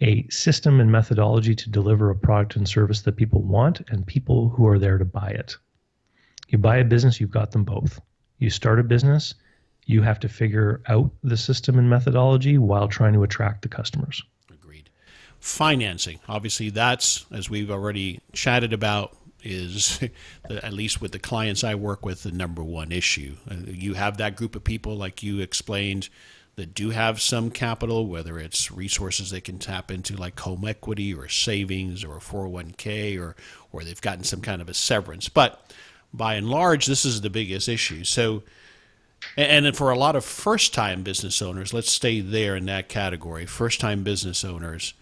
[0.00, 4.50] a system and methodology to deliver a product and service that people want and people
[4.50, 5.56] who are there to buy it.
[6.48, 8.00] You buy a business, you've got them both.
[8.38, 9.34] You start a business,
[9.86, 14.22] you have to figure out the system and methodology while trying to attract the customers.
[14.52, 14.90] Agreed.
[15.40, 19.16] Financing, obviously, that's as we've already chatted about.
[19.42, 20.00] Is
[20.50, 23.36] at least with the clients I work with the number one issue.
[23.48, 26.08] Uh, you have that group of people, like you explained,
[26.56, 31.12] that do have some capital, whether it's resources they can tap into like home equity
[31.12, 33.36] or savings or a 401k or
[33.72, 35.28] or they've gotten some kind of a severance.
[35.28, 35.60] But
[36.14, 38.04] by and large, this is the biggest issue.
[38.04, 38.42] So
[39.36, 43.44] and for a lot of first time business owners, let's stay there in that category.
[43.44, 44.94] First time business owners,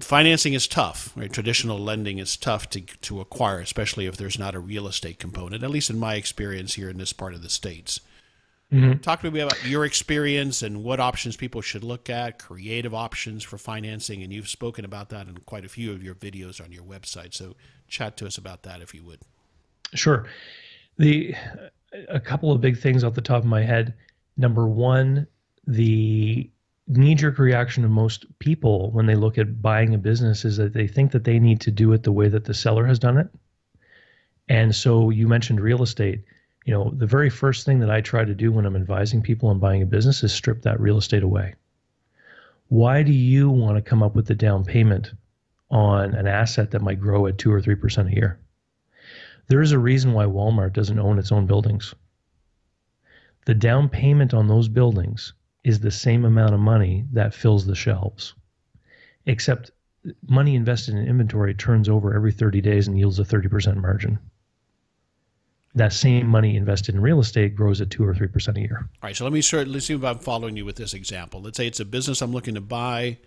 [0.00, 1.12] financing is tough.
[1.14, 1.30] Right?
[1.30, 5.62] Traditional lending is tough to, to acquire, especially if there's not a real estate component,
[5.62, 8.00] at least in my experience here in this part of the States.
[8.72, 8.98] Mm-hmm.
[9.00, 13.44] Talk to me about your experience and what options people should look at, creative options
[13.44, 14.22] for financing.
[14.22, 17.34] And you've spoken about that in quite a few of your videos on your website.
[17.34, 17.54] So
[17.88, 19.20] chat to us about that if you would.
[19.94, 20.26] Sure.
[20.96, 21.34] The
[22.08, 23.94] a couple of big things off the top of my head.
[24.36, 25.26] Number one,
[25.66, 26.50] the
[26.88, 30.72] knee jerk reaction of most people when they look at buying a business is that
[30.74, 33.16] they think that they need to do it the way that the seller has done
[33.16, 33.28] it.
[34.48, 36.24] And so you mentioned real estate.
[36.64, 39.50] You know, the very first thing that I try to do when I'm advising people
[39.50, 41.54] on buying a business is strip that real estate away.
[42.68, 45.12] Why do you want to come up with the down payment
[45.70, 48.38] on an asset that might grow at 2 or 3% a year?
[49.46, 51.94] There is a reason why Walmart doesn't own its own buildings.
[53.44, 55.34] The down payment on those buildings
[55.64, 58.34] is the same amount of money that fills the shelves,
[59.26, 59.70] except
[60.26, 64.18] money invested in inventory turns over every 30 days and yields a 30% margin.
[65.76, 68.78] That same money invested in real estate grows at two or three percent a year.
[68.80, 69.66] All right, so let me start.
[69.66, 71.42] Let's see if I'm following you with this example.
[71.42, 73.18] Let's say it's a business I'm looking to buy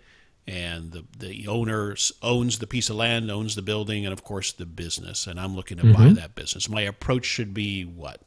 [0.48, 4.52] and the, the owner owns the piece of land, owns the building, and of course
[4.52, 5.26] the business.
[5.26, 5.92] And I'm looking to mm-hmm.
[5.92, 6.70] buy that business.
[6.70, 8.22] My approach should be what?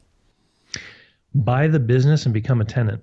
[1.34, 3.02] Buy the business and become a tenant.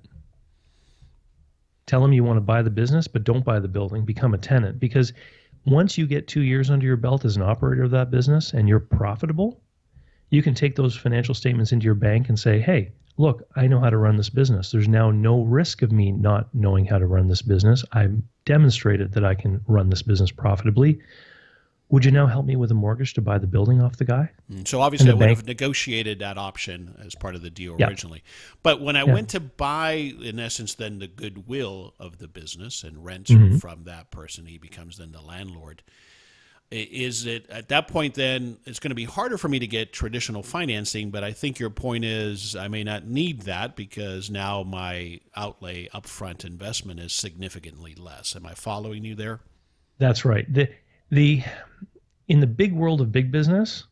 [1.86, 4.06] Tell them you want to buy the business, but don't buy the building.
[4.06, 5.12] Become a tenant because
[5.66, 8.70] once you get two years under your belt as an operator of that business and
[8.70, 9.60] you're profitable,
[10.30, 13.80] you can take those financial statements into your bank and say, hey, look, I know
[13.80, 14.72] how to run this business.
[14.72, 17.84] There's now no risk of me not knowing how to run this business.
[17.92, 18.16] I've
[18.46, 21.00] demonstrated that I can run this business profitably.
[21.90, 24.30] Would you now help me with a mortgage to buy the building off the guy?
[24.52, 25.38] Mm, so obviously, I would bank?
[25.40, 27.88] have negotiated that option as part of the deal yeah.
[27.88, 28.24] originally.
[28.62, 29.14] But when I yeah.
[29.14, 33.58] went to buy, in essence, then the goodwill of the business and rent mm-hmm.
[33.58, 35.82] from that person, he becomes then the landlord
[36.72, 39.92] is it at that point then it's going to be harder for me to get
[39.92, 44.62] traditional financing but i think your point is i may not need that because now
[44.62, 48.36] my outlay upfront investment is significantly less.
[48.36, 49.40] Am i following you there?
[49.98, 50.52] That's right.
[50.54, 50.70] The
[51.10, 51.44] the
[52.28, 53.86] in the big world of big business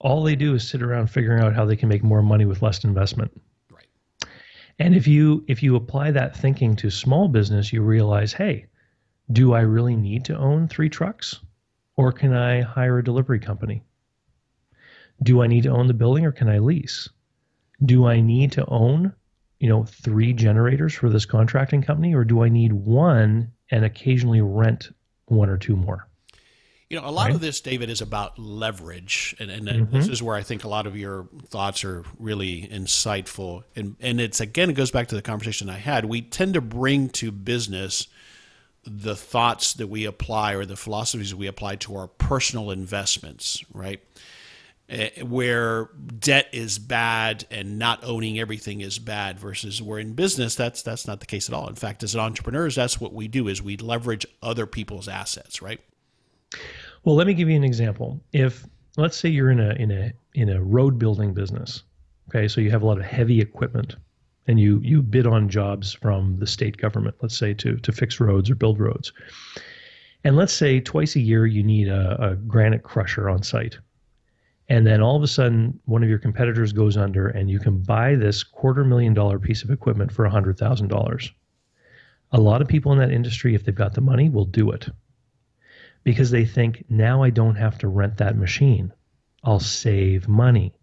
[0.00, 2.62] all they do is sit around figuring out how they can make more money with
[2.62, 3.30] less investment.
[3.70, 3.86] Right.
[4.78, 8.66] And if you if you apply that thinking to small business you realize hey
[9.32, 11.40] do i really need to own three trucks
[12.00, 13.82] or can I hire a delivery company?
[15.22, 17.10] Do I need to own the building or can I lease?
[17.84, 19.12] Do I need to own,
[19.58, 24.40] you know, three generators for this contracting company or do I need one and occasionally
[24.40, 24.88] rent
[25.26, 26.08] one or two more?
[26.88, 27.34] You know, a lot right?
[27.34, 29.96] of this, David, is about leverage, and, and mm-hmm.
[29.96, 33.62] this is where I think a lot of your thoughts are really insightful.
[33.76, 36.06] And and it's again, it goes back to the conversation I had.
[36.06, 38.08] We tend to bring to business
[38.84, 44.00] the thoughts that we apply or the philosophies we apply to our personal investments, right?
[44.90, 50.54] uh, where debt is bad and not owning everything is bad versus we're in business
[50.54, 51.68] that's that's not the case at all.
[51.68, 55.80] In fact as entrepreneurs that's what we do is we leverage other people's assets right?
[57.04, 58.20] Well let me give you an example.
[58.32, 58.66] If
[58.96, 61.84] let's say you're in a in a in a road building business
[62.28, 62.48] okay?
[62.48, 63.94] So you have a lot of heavy equipment
[64.50, 68.18] and you you bid on jobs from the state government let's say to to fix
[68.18, 69.12] roads or build roads.
[70.24, 73.78] And let's say twice a year you need a, a granite crusher on site.
[74.68, 77.78] And then all of a sudden one of your competitors goes under and you can
[77.78, 81.30] buy this quarter million dollar piece of equipment for $100000
[82.32, 84.88] a lot of people in that industry if they've got the money will do it
[86.04, 88.92] because they think now i don't have to rent that machine.
[89.44, 90.74] I'll save money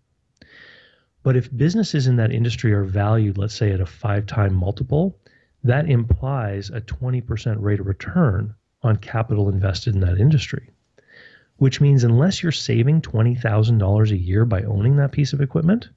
[1.27, 5.19] but if businesses in that industry are valued let's say at a five time multiple
[5.61, 10.71] that implies a 20% rate of return on capital invested in that industry
[11.57, 15.89] which means unless you're saving $20,000 a year by owning that piece of equipment,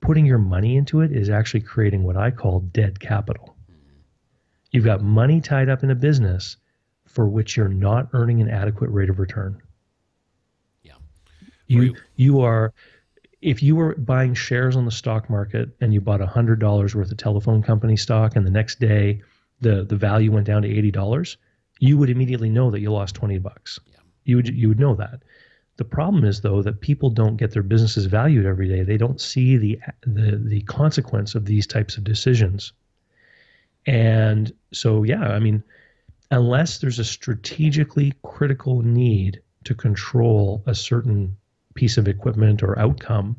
[0.00, 3.56] putting your money into it is actually creating what I call dead capital.
[4.70, 6.58] You've got money tied up in a business
[7.06, 9.62] for which you're not earning an adequate rate of return.
[10.82, 10.96] Yeah.
[11.66, 12.74] You you are
[13.46, 17.16] if you were buying shares on the stock market and you bought $100 worth of
[17.16, 19.22] telephone company stock and the next day
[19.60, 21.36] the the value went down to $80,
[21.78, 23.78] you would immediately know that you lost 20 bucks.
[23.86, 24.00] Yeah.
[24.24, 25.22] You would you would know that.
[25.76, 28.82] The problem is though that people don't get their businesses valued every day.
[28.82, 32.72] They don't see the the the consequence of these types of decisions.
[33.86, 35.62] And so yeah, I mean,
[36.32, 41.36] unless there's a strategically critical need to control a certain
[41.76, 43.36] piece of equipment or outcome,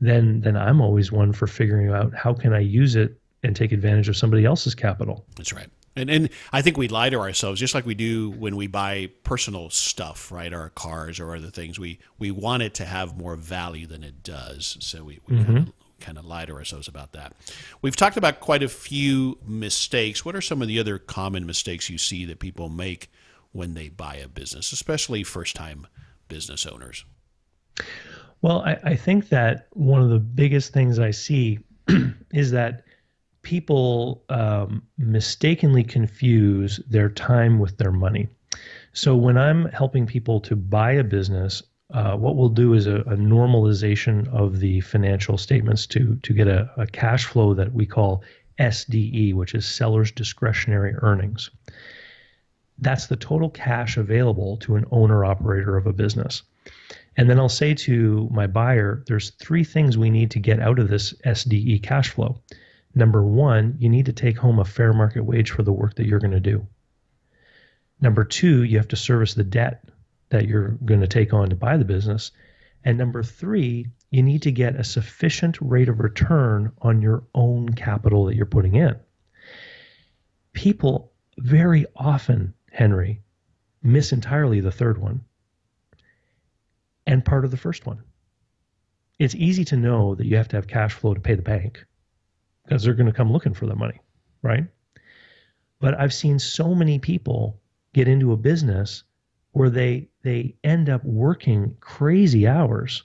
[0.00, 3.72] then then I'm always one for figuring out how can I use it and take
[3.72, 5.24] advantage of somebody else's capital.
[5.36, 5.68] That's right.
[5.96, 9.10] And and I think we lie to ourselves just like we do when we buy
[9.24, 10.52] personal stuff, right?
[10.52, 11.78] Our cars or other things.
[11.78, 14.76] We we want it to have more value than it does.
[14.80, 15.44] So we, we mm-hmm.
[15.44, 17.34] kind, of, kind of lie to ourselves about that.
[17.82, 20.24] We've talked about quite a few mistakes.
[20.24, 23.10] What are some of the other common mistakes you see that people make
[23.52, 25.88] when they buy a business, especially first time
[26.28, 27.04] business owners?
[28.42, 31.58] Well, I, I think that one of the biggest things I see
[32.32, 32.84] is that
[33.42, 38.28] people um, mistakenly confuse their time with their money.
[38.92, 41.62] So when I'm helping people to buy a business,
[41.92, 46.46] uh, what we'll do is a, a, normalization of the financial statements to to get
[46.46, 48.22] a, a cash flow that we call
[48.60, 51.50] SDE, which is seller's discretionary earnings.
[52.78, 56.42] That's the total cash available to an owner operator of a business.
[57.16, 60.78] And then I'll say to my buyer, there's three things we need to get out
[60.78, 62.40] of this SDE cash flow.
[62.94, 66.06] Number one, you need to take home a fair market wage for the work that
[66.06, 66.66] you're going to do.
[68.00, 69.84] Number two, you have to service the debt
[70.30, 72.30] that you're going to take on to buy the business.
[72.84, 77.70] And number three, you need to get a sufficient rate of return on your own
[77.70, 78.96] capital that you're putting in.
[80.52, 83.20] People very often, Henry,
[83.82, 85.24] miss entirely the third one
[87.10, 88.02] and part of the first one.
[89.18, 91.84] It's easy to know that you have to have cash flow to pay the bank
[92.64, 94.00] because they're going to come looking for the money,
[94.42, 94.64] right?
[95.80, 97.60] But I've seen so many people
[97.92, 99.02] get into a business
[99.52, 103.02] where they they end up working crazy hours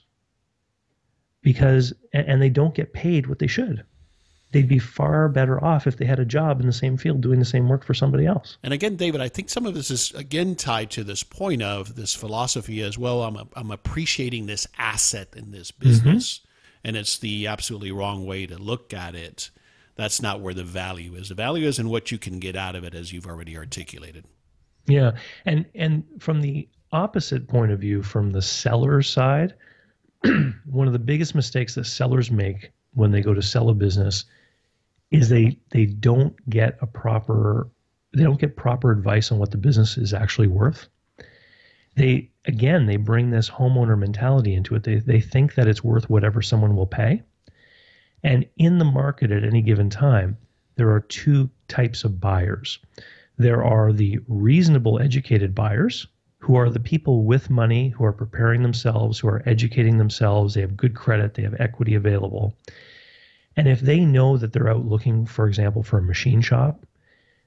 [1.42, 3.84] because and they don't get paid what they should.
[4.56, 7.38] They'd be far better off if they had a job in the same field doing
[7.38, 8.56] the same work for somebody else.
[8.62, 11.94] And again, David, I think some of this is again tied to this point of
[11.94, 13.22] this philosophy as well.
[13.22, 16.38] I'm I'm appreciating this asset in this business.
[16.38, 16.46] Mm-hmm
[16.86, 19.50] and it's the absolutely wrong way to look at it.
[19.96, 21.30] That's not where the value is.
[21.30, 24.24] The value is in what you can get out of it, as you've already articulated.
[24.86, 29.54] Yeah, and and from the opposite point of view, from the seller side,
[30.66, 34.24] one of the biggest mistakes that sellers make when they go to sell a business
[35.10, 37.68] is they they don't get a proper
[38.12, 40.88] they don't get proper advice on what the business is actually worth
[41.96, 44.84] they again they bring this homeowner mentality into it.
[44.84, 47.22] They they think that it's worth whatever someone will pay.
[48.22, 50.36] And in the market at any given time,
[50.76, 52.78] there are two types of buyers.
[53.38, 56.06] There are the reasonable educated buyers
[56.38, 60.60] who are the people with money who are preparing themselves, who are educating themselves, they
[60.60, 62.54] have good credit, they have equity available.
[63.56, 66.84] And if they know that they're out looking, for example, for a machine shop,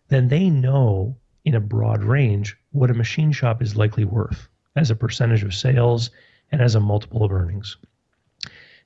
[0.07, 4.89] then they know in a broad range what a machine shop is likely worth as
[4.89, 6.09] a percentage of sales
[6.51, 7.77] and as a multiple of earnings.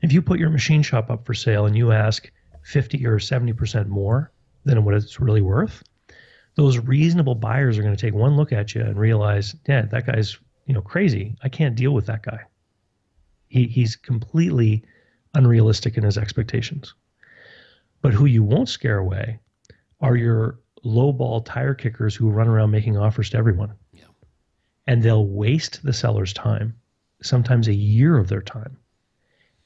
[0.02, 2.30] If you put your machine shop up for sale and you ask
[2.64, 4.32] 50 or 70% more
[4.66, 5.82] than what it's really worth,
[6.56, 10.06] those reasonable buyers are going to take one look at you and realize, yeah, that
[10.06, 11.36] guy's, you know, crazy.
[11.42, 12.42] I can't deal with that guy.
[13.48, 14.84] He, he's completely
[15.34, 16.94] unrealistic in his expectations.
[18.04, 19.40] But who you won't scare away
[20.02, 23.74] are your lowball tire kickers who run around making offers to everyone.
[23.94, 24.04] Yeah.
[24.86, 26.76] And they'll waste the seller's time,
[27.22, 28.78] sometimes a year of their time.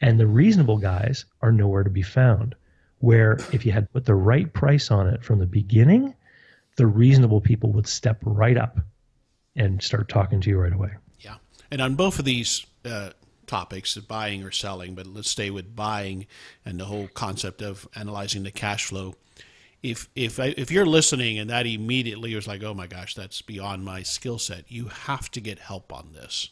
[0.02, 2.54] And the reasonable guys are nowhere to be found.
[3.00, 6.14] Where if you had put the right price on it from the beginning,
[6.76, 8.80] the reasonable people would step right up
[9.56, 10.92] and start talking to you right away.
[11.20, 11.38] Yeah.
[11.72, 13.10] And on both of these uh,
[13.48, 16.28] topics, of buying or selling, but let's stay with buying
[16.66, 19.16] and the whole concept of analyzing the cash flow.
[19.82, 23.42] If if I, if you're listening and that immediately was like, oh my gosh, that's
[23.42, 26.50] beyond my skill set, you have to get help on this.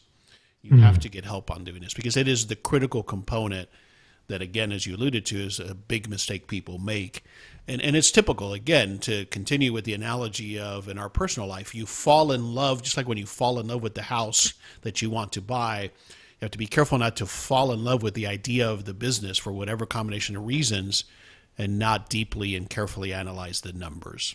[0.62, 0.80] You mm-hmm.
[0.80, 3.68] have to get help on doing this because it is the critical component
[4.28, 7.22] that, again, as you alluded to, is a big mistake people make.
[7.68, 11.74] And, and it's typical, again, to continue with the analogy of in our personal life,
[11.74, 15.02] you fall in love, just like when you fall in love with the house that
[15.02, 15.90] you want to buy,
[16.46, 19.36] have to be careful not to fall in love with the idea of the business
[19.36, 21.04] for whatever combination of reasons
[21.58, 24.34] and not deeply and carefully analyze the numbers.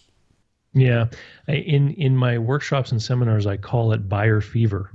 [0.74, 1.08] Yeah.
[1.48, 4.92] In in my workshops and seminars I call it buyer fever.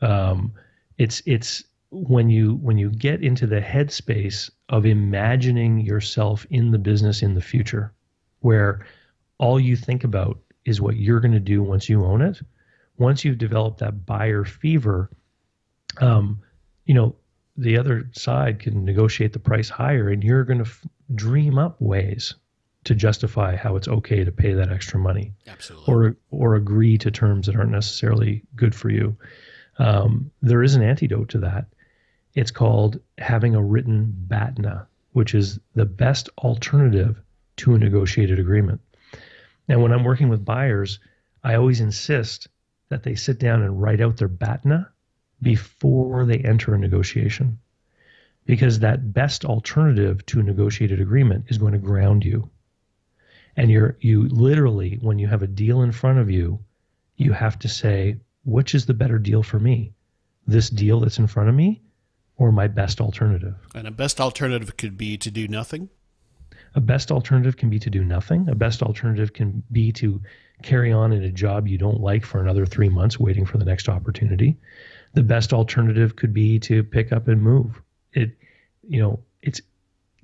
[0.00, 0.52] Um,
[0.96, 6.78] it's it's when you when you get into the headspace of imagining yourself in the
[6.78, 7.92] business in the future,
[8.40, 8.86] where
[9.38, 12.40] all you think about is what you're going to do once you own it.
[12.98, 15.10] Once you've developed that buyer fever,
[16.00, 16.40] um,
[16.84, 17.16] you know
[17.56, 21.80] the other side can negotiate the price higher, and you're going to f- dream up
[21.80, 22.34] ways
[22.84, 25.92] to justify how it's okay to pay that extra money, Absolutely.
[25.92, 29.16] or or agree to terms that aren't necessarily good for you.
[29.78, 31.66] Um, there is an antidote to that.
[32.34, 37.20] It's called having a written BATNA, which is the best alternative
[37.56, 38.80] to a negotiated agreement.
[39.68, 41.00] Now, when I'm working with buyers,
[41.42, 42.48] I always insist
[42.88, 44.88] that they sit down and write out their BATNA
[45.40, 47.58] before they enter a negotiation.
[48.46, 52.50] Because that best alternative to a negotiated agreement is going to ground you.
[53.56, 56.60] And you're you literally, when you have a deal in front of you,
[57.16, 59.92] you have to say, which is the better deal for me?
[60.46, 61.82] This deal that's in front of me
[62.36, 63.56] or my best alternative?
[63.74, 65.90] And a best alternative could be to do nothing?
[66.74, 68.48] A best alternative can be to do nothing.
[68.48, 70.22] A best alternative can be to
[70.62, 73.64] carry on in a job you don't like for another three months, waiting for the
[73.64, 74.56] next opportunity.
[75.14, 77.80] The best alternative could be to pick up and move.
[78.12, 78.30] It,
[78.86, 79.60] you know, it's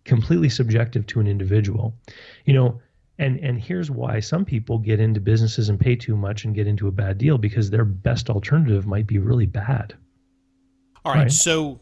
[0.04, 1.94] completely subjective to an individual.
[2.44, 2.80] You know,
[3.18, 6.66] and and here's why some people get into businesses and pay too much and get
[6.66, 9.94] into a bad deal because their best alternative might be really bad.
[11.04, 11.32] All right, right?
[11.32, 11.80] so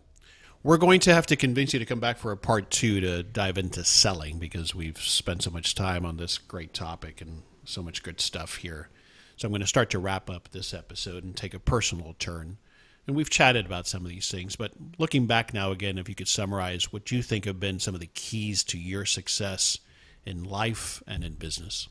[0.62, 3.22] we're going to have to convince you to come back for a part two to
[3.22, 7.82] dive into selling because we've spent so much time on this great topic and so
[7.82, 8.88] much good stuff here.
[9.36, 12.58] So I'm going to start to wrap up this episode and take a personal turn.
[13.06, 16.14] And we've chatted about some of these things, but looking back now again, if you
[16.14, 19.78] could summarize what you think have been some of the keys to your success
[20.24, 21.88] in life and in business?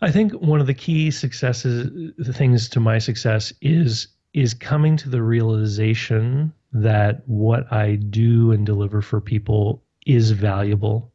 [0.00, 4.96] I think one of the key successes, the things to my success is is coming
[4.96, 11.12] to the realization that what I do and deliver for people is valuable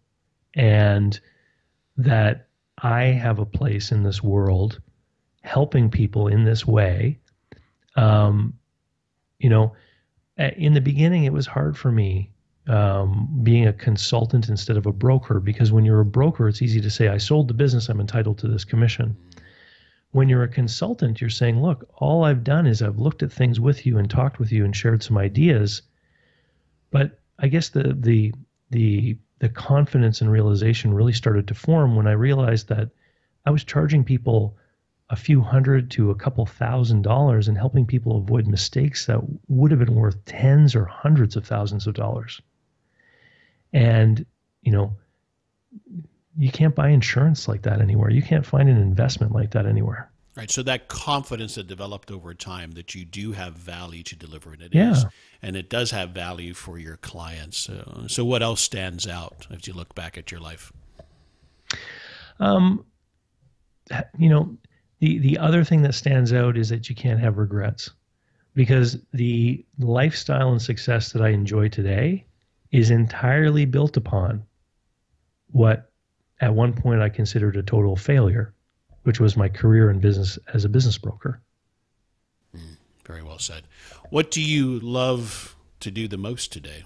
[0.54, 1.18] and
[1.96, 2.48] that
[2.80, 4.82] I have a place in this world
[5.44, 7.20] helping people in this way.
[7.96, 8.54] Um,
[9.40, 9.74] you know,
[10.38, 12.32] in the beginning, it was hard for me
[12.68, 16.82] um, being a consultant instead of a broker because when you're a broker, it's easy
[16.82, 19.16] to say, I sold the business, I'm entitled to this commission.
[20.12, 23.60] When you're a consultant, you're saying, look, all I've done is I've looked at things
[23.60, 25.82] with you and talked with you and shared some ideas.
[26.90, 28.34] But I guess the the
[28.70, 32.90] the the confidence and realization really started to form when I realized that
[33.46, 34.58] I was charging people
[35.10, 39.72] a few hundred to a couple thousand dollars and helping people avoid mistakes that would
[39.72, 42.42] have been worth tens or hundreds of thousands of dollars.
[43.72, 44.26] And,
[44.62, 44.96] you know,
[46.38, 48.10] you can't buy insurance like that anywhere.
[48.10, 50.10] You can't find an investment like that anywhere.
[50.36, 50.52] Right.
[50.52, 54.62] So that confidence that developed over time that you do have value to deliver, and
[54.64, 54.92] it yeah.
[54.92, 55.06] is,
[55.42, 57.70] and it does have value for your clients.
[57.70, 60.74] Uh, so what else stands out as you look back at your life?
[62.42, 62.86] Um,
[64.18, 64.58] you know,
[65.06, 67.92] the the other thing that stands out is that you can't have regrets,
[68.56, 72.26] because the lifestyle and success that I enjoy today
[72.72, 74.44] is entirely built upon
[75.52, 75.92] what
[76.42, 78.54] at one point I considered a total failure,
[79.04, 81.42] which was my career in business as a business broker.
[82.56, 83.64] Mm, very well said.
[84.10, 86.84] What do you love to do the most today?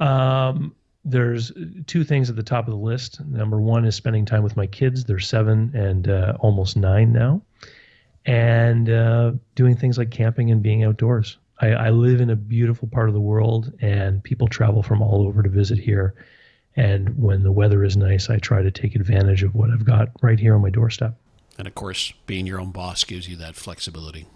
[0.00, 0.74] Um,
[1.10, 1.52] there's
[1.86, 3.20] two things at the top of the list.
[3.26, 5.04] Number one is spending time with my kids.
[5.04, 7.42] They're seven and uh, almost nine now,
[8.26, 11.38] and uh, doing things like camping and being outdoors.
[11.60, 15.26] I, I live in a beautiful part of the world, and people travel from all
[15.26, 16.14] over to visit here.
[16.76, 20.10] And when the weather is nice, I try to take advantage of what I've got
[20.22, 21.18] right here on my doorstep.
[21.58, 24.26] And of course, being your own boss gives you that flexibility.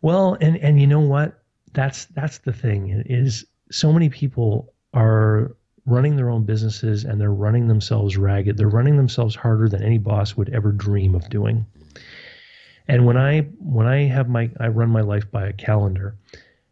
[0.00, 1.40] Well, and and you know what?
[1.74, 5.54] That's that's the thing is so many people are
[5.86, 8.56] running their own businesses and they're running themselves ragged.
[8.56, 11.66] They're running themselves harder than any boss would ever dream of doing.
[12.88, 16.16] And when I when I have my I run my life by a calendar,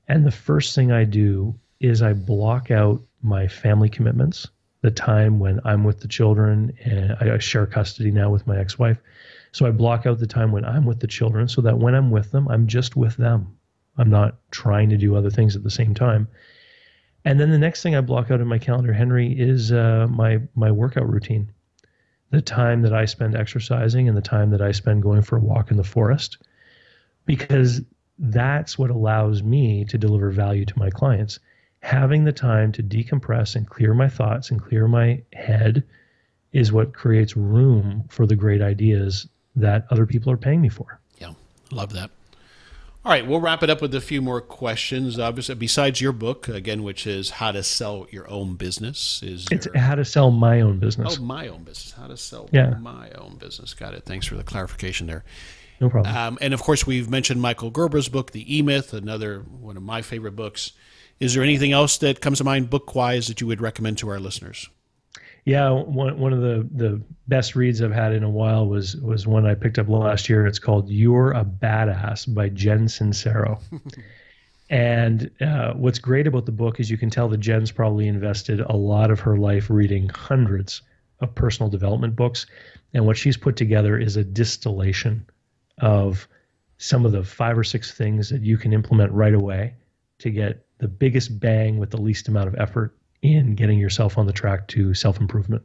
[0.08, 4.48] and the first thing I do is I block out my family commitments,
[4.82, 8.98] the time when I'm with the children and I share custody now with my ex-wife.
[9.52, 12.10] So I block out the time when I'm with the children so that when I'm
[12.10, 13.56] with them, I'm just with them.
[13.98, 16.28] I'm not trying to do other things at the same time.
[17.24, 20.40] And then the next thing I block out in my calendar, Henry, is uh, my
[20.54, 21.52] my workout routine.
[22.30, 25.40] The time that I spend exercising and the time that I spend going for a
[25.40, 26.38] walk in the forest,
[27.26, 27.82] because
[28.18, 31.40] that's what allows me to deliver value to my clients.
[31.80, 35.82] Having the time to decompress and clear my thoughts and clear my head
[36.52, 41.00] is what creates room for the great ideas that other people are paying me for.
[41.18, 41.32] Yeah,
[41.70, 42.10] love that.
[43.02, 45.18] All right, we'll wrap it up with a few more questions.
[45.18, 49.66] Obviously, besides your book again, which is how to sell your own business, is it's
[49.74, 51.16] how to sell my own business.
[51.18, 51.92] Oh, my own business.
[51.92, 52.74] How to sell yeah.
[52.78, 53.72] my own business.
[53.72, 54.04] Got it.
[54.04, 55.24] Thanks for the clarification there.
[55.80, 56.14] No problem.
[56.14, 59.82] Um, and of course, we've mentioned Michael Gerber's book, The E Myth, another one of
[59.82, 60.72] my favorite books.
[61.20, 64.10] Is there anything else that comes to mind book wise that you would recommend to
[64.10, 64.68] our listeners?
[65.44, 69.26] Yeah, one one of the the best reads I've had in a while was was
[69.26, 70.46] one I picked up last year.
[70.46, 73.60] It's called "You're a Badass" by Jen Sincero.
[74.70, 78.60] and uh, what's great about the book is you can tell that Jen's probably invested
[78.60, 80.82] a lot of her life reading hundreds
[81.20, 82.46] of personal development books,
[82.92, 85.26] and what she's put together is a distillation
[85.78, 86.28] of
[86.76, 89.74] some of the five or six things that you can implement right away
[90.18, 94.26] to get the biggest bang with the least amount of effort in getting yourself on
[94.26, 95.62] the track to self improvement.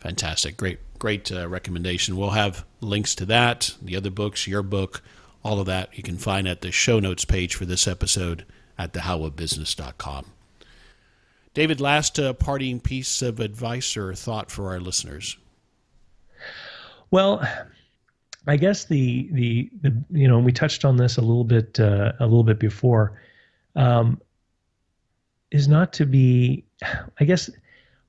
[0.00, 0.56] Fantastic.
[0.56, 2.16] Great, great uh, recommendation.
[2.16, 5.02] We'll have links to that, the other books, your book,
[5.42, 8.44] all of that you can find at the show notes page for this episode
[8.78, 10.26] at thehowofbusiness.com.
[11.54, 15.36] David, last uh, parting piece of advice or thought for our listeners.
[17.10, 17.42] Well,
[18.46, 22.12] I guess the the, the you know we touched on this a little bit uh,
[22.20, 23.20] a little bit before.
[23.74, 24.20] Um,
[25.50, 26.64] is not to be,
[27.20, 27.50] I guess,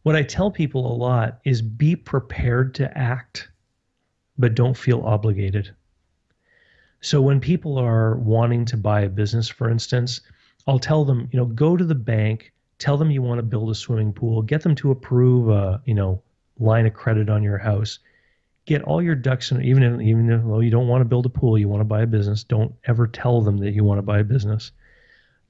[0.04, 3.50] what I tell people a lot is be prepared to act,
[4.38, 5.74] but don't feel obligated.
[7.02, 10.22] So when people are wanting to buy a business, for instance,
[10.68, 13.70] I'll tell them, you know, go to the bank, tell them you want to build
[13.70, 16.22] a swimming pool, get them to approve a, you know,
[16.60, 18.00] line of credit on your house.
[18.66, 21.30] Get all your ducks in, even if, even though you don't want to build a
[21.30, 22.44] pool, you want to buy a business.
[22.44, 24.72] Don't ever tell them that you want to buy a business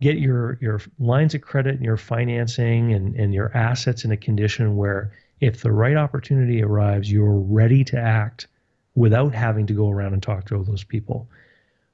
[0.02, 4.18] get your your lines of credit and your financing and, and your assets in a
[4.18, 8.48] condition where if the right opportunity arrives, you're ready to act
[8.96, 11.30] without having to go around and talk to all those people.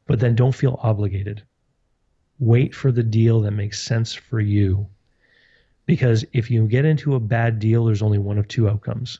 [0.07, 1.43] But then don't feel obligated.
[2.39, 4.87] Wait for the deal that makes sense for you.
[5.85, 9.19] Because if you get into a bad deal, there's only one of two outcomes.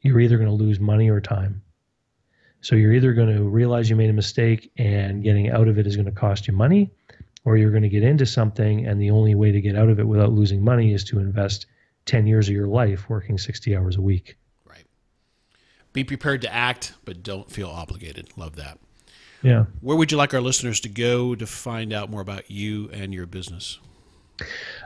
[0.00, 1.62] You're either going to lose money or time.
[2.62, 5.86] So you're either going to realize you made a mistake and getting out of it
[5.86, 6.90] is going to cost you money,
[7.44, 9.98] or you're going to get into something and the only way to get out of
[9.98, 11.66] it without losing money is to invest
[12.06, 14.36] 10 years of your life working 60 hours a week.
[14.64, 14.84] Right.
[15.92, 18.28] Be prepared to act, but don't feel obligated.
[18.36, 18.78] Love that.
[19.42, 19.64] Yeah.
[19.80, 23.14] Where would you like our listeners to go to find out more about you and
[23.14, 23.78] your business?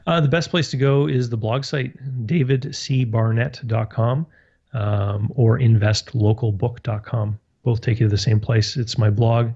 [0.07, 1.97] Uh, the best place to go is the blog site,
[2.27, 4.27] davidcbarnett.com
[4.75, 7.41] um, or investlocalbook.com.
[7.63, 8.77] Both take you to the same place.
[8.77, 9.53] It's my blog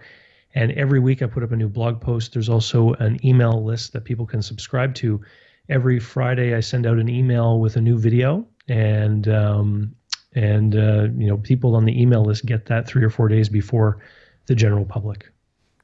[0.55, 2.33] and every week I put up a new blog post.
[2.33, 5.21] There's also an email list that people can subscribe to.
[5.69, 9.95] Every Friday I send out an email with a new video, and um,
[10.35, 13.49] and uh, you know people on the email list get that three or four days
[13.49, 13.99] before
[14.47, 15.31] the general public.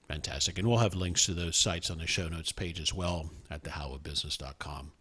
[0.08, 3.30] Fantastic, and we'll have links to those sites on the show notes page as well
[3.50, 4.92] at thehowofbusiness.com.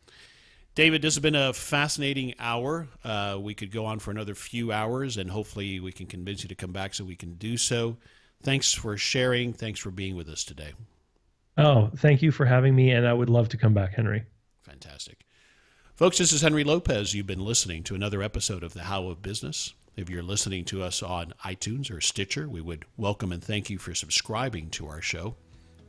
[0.75, 2.87] David, this has been a fascinating hour.
[3.03, 6.49] Uh, we could go on for another few hours, and hopefully we can convince you
[6.49, 7.97] to come back so we can do so.
[8.43, 9.53] Thanks for sharing.
[9.53, 10.73] Thanks for being with us today.
[11.57, 14.23] Oh, thank you for having me, and I would love to come back, Henry.
[14.63, 15.25] Fantastic.
[15.95, 17.13] Folks, this is Henry Lopez.
[17.13, 19.73] You've been listening to another episode of The How of Business.
[19.95, 23.77] If you're listening to us on iTunes or Stitcher, we would welcome and thank you
[23.77, 25.35] for subscribing to our show.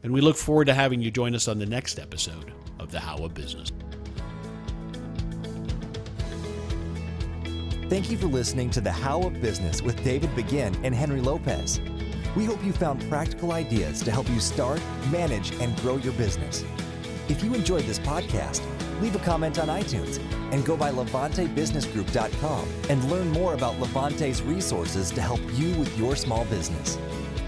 [0.02, 3.00] And we look forward to having you join us on the next episode of The
[3.00, 3.72] How of Business.
[7.88, 11.80] Thank you for listening to The How of Business with David Begin and Henry Lopez.
[12.36, 14.80] We hope you found practical ideas to help you start,
[15.10, 16.64] manage, and grow your business.
[17.28, 18.62] If you enjoyed this podcast,
[19.00, 20.18] leave a comment on iTunes
[20.52, 26.16] and go by LevanteBusinessGroup.com and learn more about Levante's resources to help you with your
[26.16, 26.98] small business.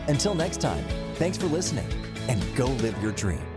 [0.08, 0.84] Until next time,
[1.14, 1.88] thanks for listening
[2.28, 3.55] and go live your dream.